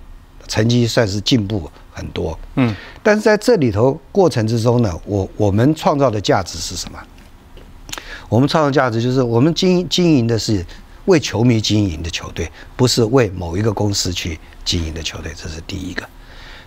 [0.48, 2.38] 成绩算是进步很多。
[2.55, 6.98] 嗯，但是在这里头过程之中呢，我我们创造的价值是什么？
[8.28, 10.64] 我们创造价值就是我们经经营的是
[11.05, 16.09] 为球迷经营的球队，不是为某一个公司去经营的球队，这是第一个。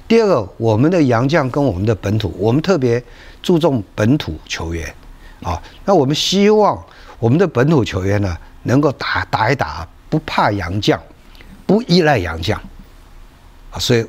[0.08, 3.04] 第二个，我们的洋将跟我们的本土，我们特别
[3.42, 4.94] 注重本土球员
[5.42, 5.62] 啊。
[5.84, 6.82] 那我们希望
[7.18, 11.02] 我们的本土球员呢，能够打打一打，不怕洋将，
[11.66, 12.60] 不依赖洋将
[13.72, 14.06] 啊，所以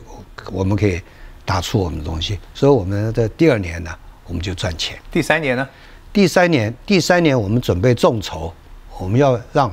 [0.52, 1.00] 我们可以
[1.44, 2.38] 打出我们的东西。
[2.54, 3.90] 所以我们的第二年呢，
[4.26, 4.98] 我们就赚钱。
[5.10, 5.66] 第三年呢？
[6.12, 8.52] 第三年，第三年我们准备众筹，
[8.98, 9.70] 我们要让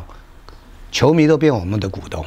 [0.92, 2.26] 球迷都变我们的股东。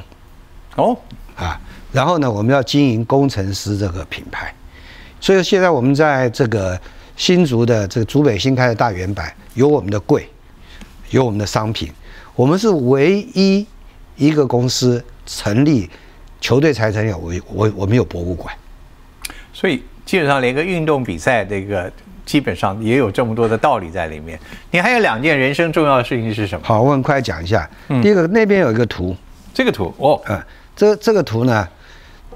[0.76, 0.96] 哦，
[1.35, 1.61] 啊，
[1.93, 4.53] 然后呢，我们要经营工程师这个品牌，
[5.20, 6.78] 所以现在我们在这个
[7.16, 10.28] 新竹的这个竹北新开的大圆板有我们的柜，
[11.11, 11.91] 有我们的商品，
[12.34, 13.66] 我们是唯一
[14.16, 15.89] 一个公司成立
[16.41, 18.55] 球队才成立，我我我们有博物馆，
[19.53, 21.91] 所以基本上连个运动比赛这个
[22.26, 24.39] 基本上也有这么多的道理在里面。
[24.70, 26.66] 你还有两件人生重要的事情是什么？
[26.66, 27.68] 好，我很快讲一下。
[27.89, 29.16] 嗯第一个，那边有一个图，
[29.55, 30.41] 这个图哦，嗯，
[30.74, 31.66] 这这个图呢，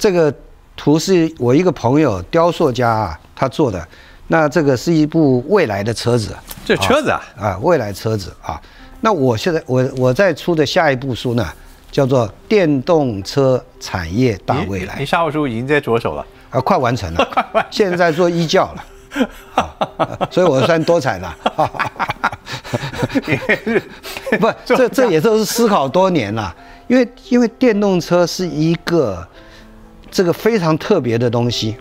[0.01, 0.34] 这个
[0.74, 3.86] 图是我一个朋友雕塑家啊，他做的。
[4.28, 6.34] 那这个是一部未来的车子，
[6.64, 8.59] 这车子啊，啊，未来车子啊。
[9.01, 11.46] 那我现在我我在出的下一部书呢，
[11.90, 18.84] 叫做电动车产业大未你来沙文书已经在着手了，啊，快完成了，现在做医教了。
[19.57, 19.76] 啊
[20.30, 21.36] 所以我算多产了，
[24.38, 26.55] 不，这这也都是思考多年了，
[26.86, 29.26] 因为因为电动车是一个
[30.11, 31.76] 这个非常特别的东西。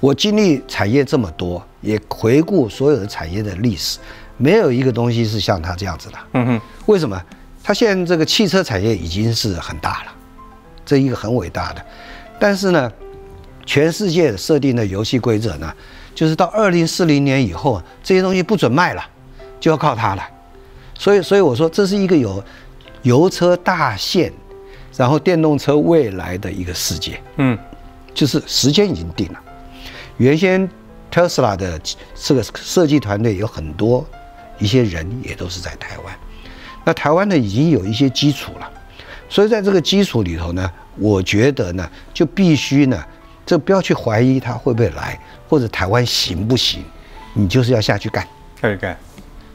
[0.00, 3.98] 我经历产业这么多，也回顾所有的产业的历史，
[4.36, 6.18] 没有一个东西是像它这样子的。
[6.34, 7.20] 嗯哼，为什么？
[7.64, 10.12] 它现在这个汽车产业已经是很大了，
[10.86, 11.84] 这一个很伟大的，
[12.38, 12.90] 但是呢，
[13.66, 15.70] 全世界设定的游戏规则呢，
[16.14, 19.04] 就是到二零四零年以后，这些东西不准卖了，
[19.60, 20.22] 就要靠它了。
[20.94, 22.42] 所以，所以我说这是一个有
[23.02, 24.32] 油车大限，
[24.98, 27.18] 然后电动车未来的一个世界。
[27.36, 27.56] 嗯，
[28.12, 29.40] 就是时间已经定了。
[30.18, 30.68] 原先
[31.10, 31.80] 特斯拉的
[32.14, 34.04] 这个设计团队有很多
[34.58, 36.14] 一些人也都是在台湾，
[36.84, 38.68] 那台湾呢已经有一些基础了，
[39.28, 43.02] 所以在这个基础里头呢，我觉得呢就必须呢，
[43.46, 45.18] 这不要去怀疑它会不会来，
[45.48, 46.82] 或者台湾行不行，
[47.34, 48.26] 你就是要下去干。
[48.60, 48.98] 下去干，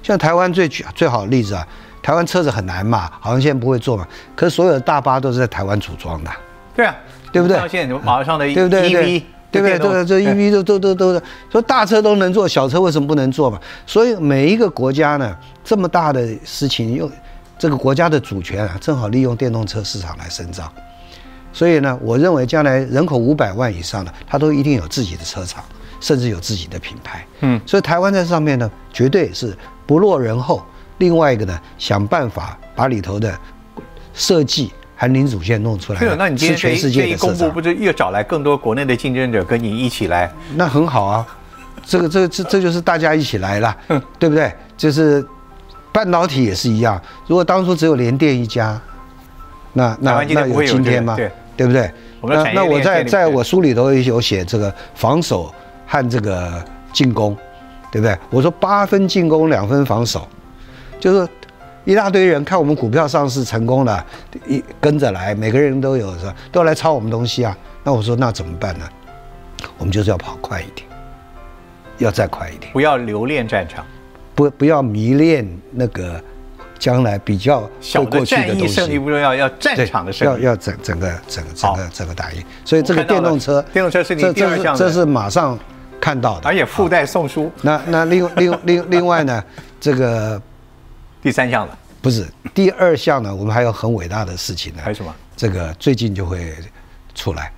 [0.02, 1.68] 像台湾最举最好的例子啊，
[2.04, 6.30] 台湾车子很难嘛，好像现在不会做嘛，可是所有的大巴都是在台湾组装的。
[6.76, 6.96] 对啊，
[7.32, 9.78] 对不对像现在马上的对不对？EV，对不对？
[9.78, 13.58] 电动对，这 EV 都都都都，说大车都能做，小车为什么不能做嘛？
[13.86, 15.34] 所以每一个国家呢，
[15.64, 17.10] 这么大的事情，又
[17.58, 20.70] 这个国家的主权啊，正好利用电动车市场来伸张。
[21.54, 25.64] 所以呢，我认为将来人口五百万以上的，它都一定有自己的车厂，
[26.02, 27.26] 甚至有自己的品牌。
[27.42, 30.66] 嗯，所以台湾在上面呢，绝对是不落人后。
[30.98, 33.38] 另外一个呢，想办法把里头的
[34.14, 37.62] 设计和零组件弄出来，那你今天全世界这一公布，不。
[37.62, 40.32] 就又找来更多国内的竞争者跟你一起来？
[40.56, 41.26] 那很好啊，
[41.86, 43.76] 这个这个这这就是大家一起来了，
[44.20, 44.52] 对不对？
[44.78, 45.26] 就是
[45.92, 48.80] 半导体也是一样，如果当初只有联电一家，
[49.74, 51.16] 那那那有今天吗？
[51.16, 51.92] 对对不对？
[52.22, 55.54] 那那我在在我书里头有写这个防守
[55.86, 56.64] 和这个
[56.94, 57.36] 进攻，
[57.92, 58.18] 对不对？
[58.30, 60.28] 我说八分进攻，两分防守，
[61.04, 61.28] 就是
[61.84, 64.06] 一大堆人看我们股票上市成功了，
[64.48, 66.34] 一跟着来，每个人都有是吧？
[66.50, 67.58] 都要来抄我们东西啊。
[67.84, 68.86] 那我说那怎么办呢？
[69.78, 70.88] 我们就是要跑快一点，
[71.98, 73.86] 要再快一点，不要留恋战场，
[74.34, 76.24] 不不要迷恋那个
[76.80, 79.00] 将来比较小过的去的东战役胜利西。
[79.00, 80.44] 不重要，要战场的胜利。
[80.44, 85.60] 要要整整个整个整个整个打赢，所以这个电动车，电动车是你这第二项的这是这是马上
[86.00, 89.44] 看到的，而且附带送书，那那另另另另外呢，
[89.82, 90.42] 这个
[91.24, 94.82] 第三项了，不是第二项呢，我们还有很伟大的事情呢。
[94.84, 95.16] 还有什么？
[95.38, 96.54] 这个最近就会
[97.16, 97.52] 出来，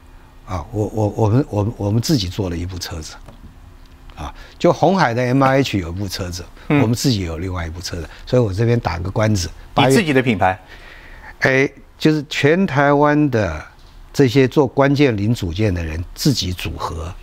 [0.45, 3.15] 啊，我我我们我们我们自己做了一部车子，
[4.15, 10.57] 啊，就红海的 M I H 有一部车子，嗯我们自己有另外一部车子，所以我这边打个关子，八你自己的品牌，
[11.39, 13.61] 哎，就是全台湾的
[14.13, 17.13] 这些做关键零组件的人自己组合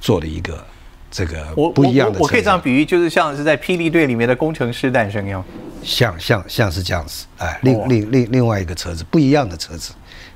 [0.00, 0.64] 做了一个
[1.10, 1.44] 这个
[1.74, 5.44] 不一样的我我我可以这样比喻，就是像是在霹雳队里面的工程师诞生一样。
[5.82, 9.92] 像像像是这样子，哎，另哦另另另外一个车子，不一样的车子。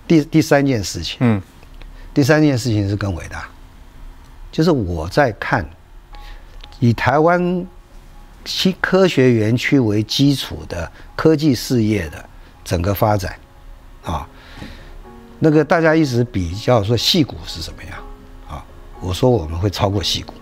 [0.06, 1.40] 第第三件事情，嗯，
[2.12, 3.48] 第三件事情是更伟大，
[4.52, 5.66] 就是我在看
[6.78, 7.66] 以台湾
[8.44, 12.22] 新科学园区为基础的科技事业的
[12.62, 13.38] 整个发展
[14.04, 14.28] 啊，
[15.38, 17.98] 那个大家一直比较说戏骨是什么样
[18.46, 18.64] 啊，
[19.00, 20.34] 我说我们会超过戏骨，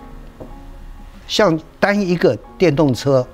[1.29, 3.25] 像单一个电动车，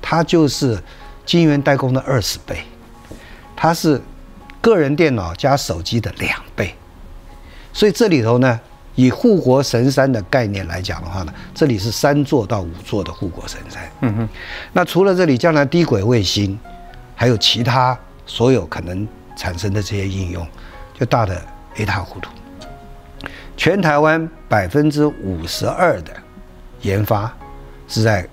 [0.00, 0.82] 它就是
[1.26, 2.60] 晶圆代工的二十倍，
[3.54, 4.00] 它是
[4.60, 6.74] 个人电脑加手机的两倍。
[7.72, 8.58] 所以这里头呢，
[8.94, 13.82] 以护国神山的概念来讲的话呢，这里是三座到五座的护国神山。
[14.00, 14.28] 嗯哼，
[14.72, 16.58] 那除了这里将来低轨卫星，
[17.14, 19.06] 还有其他所有可能
[19.36, 20.46] 产生的这些应用，
[20.98, 21.38] 就大的
[21.76, 22.30] 一塌糊涂。
[23.56, 26.12] 全台湾百分之五十二的
[26.82, 27.30] 研发
[27.88, 28.26] 是在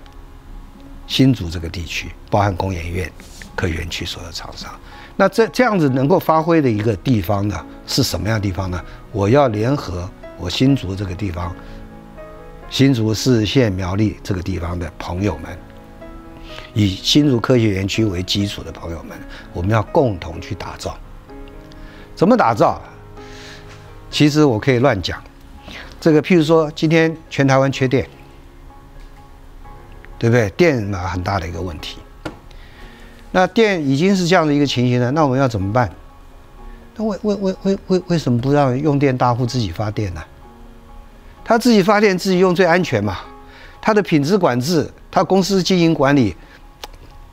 [1.06, 3.10] 新竹这个地区，包含工研院、
[3.54, 4.70] 科园区所有厂商。
[5.16, 8.82] 那这这样子能够发挥的一个地方呢，是什么样的地方呢？
[9.12, 11.54] 我要联合我新竹这个地方，
[12.68, 15.56] 新竹市县苗栗这个地方的朋友们，
[16.72, 19.16] 以新竹科学园区为基础的朋友们，
[19.52, 20.98] 我们要共同去打造。
[22.16, 22.80] 怎么打造？
[24.10, 25.22] 其实我可以乱讲。
[26.00, 28.08] 这个，譬如说，今天全台湾缺电，
[30.24, 30.48] 对不对？
[30.56, 31.98] 电嘛，很大的一个问题。
[33.30, 35.90] 那电已经是这样的一个情形了，那我们要怎么办？
[36.96, 40.24] 那为为为为为为什么不让用电大户自己发电呢？
[41.44, 43.18] 他自己发电自己用最安全嘛，
[43.82, 46.34] 他的品质管制，他公司经营管理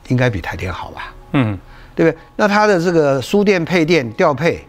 [0.08, 1.14] 应该比台电好吧？
[1.32, 1.58] 嗯，
[1.94, 2.18] 对不对？
[2.36, 4.62] 那他的这个输电配电调配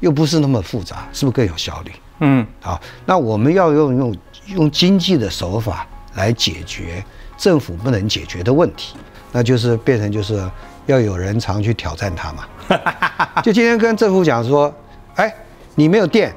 [0.00, 1.92] 又不是那么复杂，是不是更有效率？
[2.18, 4.16] 嗯，好，那我们要用用
[4.48, 7.02] 用经济的手法来解决
[7.42, 8.94] 政府不能解决的问题，
[9.32, 10.48] 那就是变成就是
[10.86, 12.44] 要有人常去挑战它嘛。
[13.42, 14.72] 就今天跟政府讲说，
[15.16, 15.34] 哎，
[15.74, 16.32] 你没有电，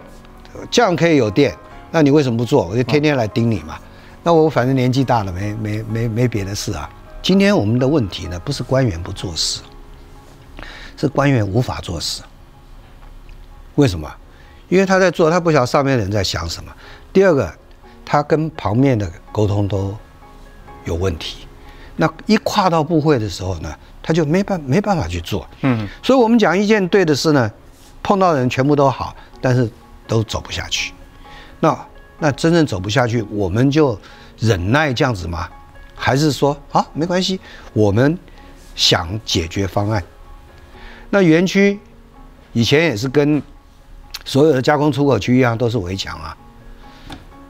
[0.71, 1.55] 这样可以有电，
[1.91, 2.65] 那你为什么不做？
[2.65, 3.77] 我就天天来盯你嘛。
[4.23, 6.89] 那我反正年纪大了，没没没没别的事啊。
[7.21, 9.61] 今天我们的问题呢，不是官员不做事，
[10.97, 12.23] 是官员无法做事。
[13.75, 14.11] 为什么？
[14.69, 16.71] 因为他在做，他不晓得上面的人在想什么。
[17.13, 17.53] 第二个，
[18.03, 19.95] 他跟旁边的沟通都
[20.85, 21.45] 有问题。
[21.97, 25.47] 那一跨到部会的时候呢，他就没办没办法去做。
[25.61, 27.51] 嗯，所以我们讲一件对的事呢，
[28.01, 29.69] 碰到的人全部都好，但是
[30.07, 30.93] 都走不下去。
[31.59, 31.87] 那
[32.19, 33.97] 那真正走不下去，我们就
[34.39, 35.47] 忍耐这样子吗？
[35.95, 37.39] 还是说啊没关系，
[37.71, 38.17] 我们
[38.75, 40.03] 想解决方案？
[41.09, 41.79] 那园区
[42.51, 43.41] 以前也是跟
[44.25, 46.35] 所有的加工出口区一样，都是围墙啊。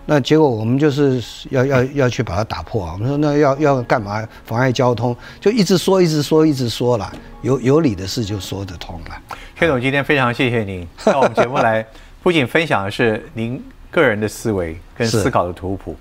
[0.05, 2.93] 那结果我们就是要要要去把它打破啊！
[2.93, 4.23] 我们说那要要干嘛？
[4.45, 7.11] 妨碍交通，就一直说，一直说，一直说了。
[7.41, 9.37] 有有理的事就说得通了。
[9.59, 11.85] 薛总今天非常谢谢您 到我们节目来，
[12.21, 15.95] 不仅分享的是您个人的思维跟思考的图谱，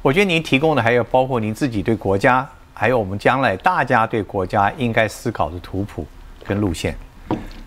[0.00, 6.06] 我觉得您提供的还有包括您自己对国家，还有我们将来大家对国家应该思考的图谱
[6.44, 6.96] 跟路线。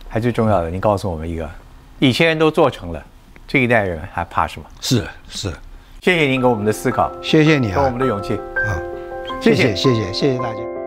[0.08, 1.48] 还最重要的，您告诉我们一个，
[2.00, 3.06] 以前人都做成了，
[3.52, 4.68] 这一代人还怕什么？
[4.80, 5.52] 是是。
[6.02, 8.36] 谢谢您给我们的思考谢谢你给我们的勇气。
[8.36, 8.78] 啊。
[9.42, 10.79] 谢谢谢谢谢谢大家。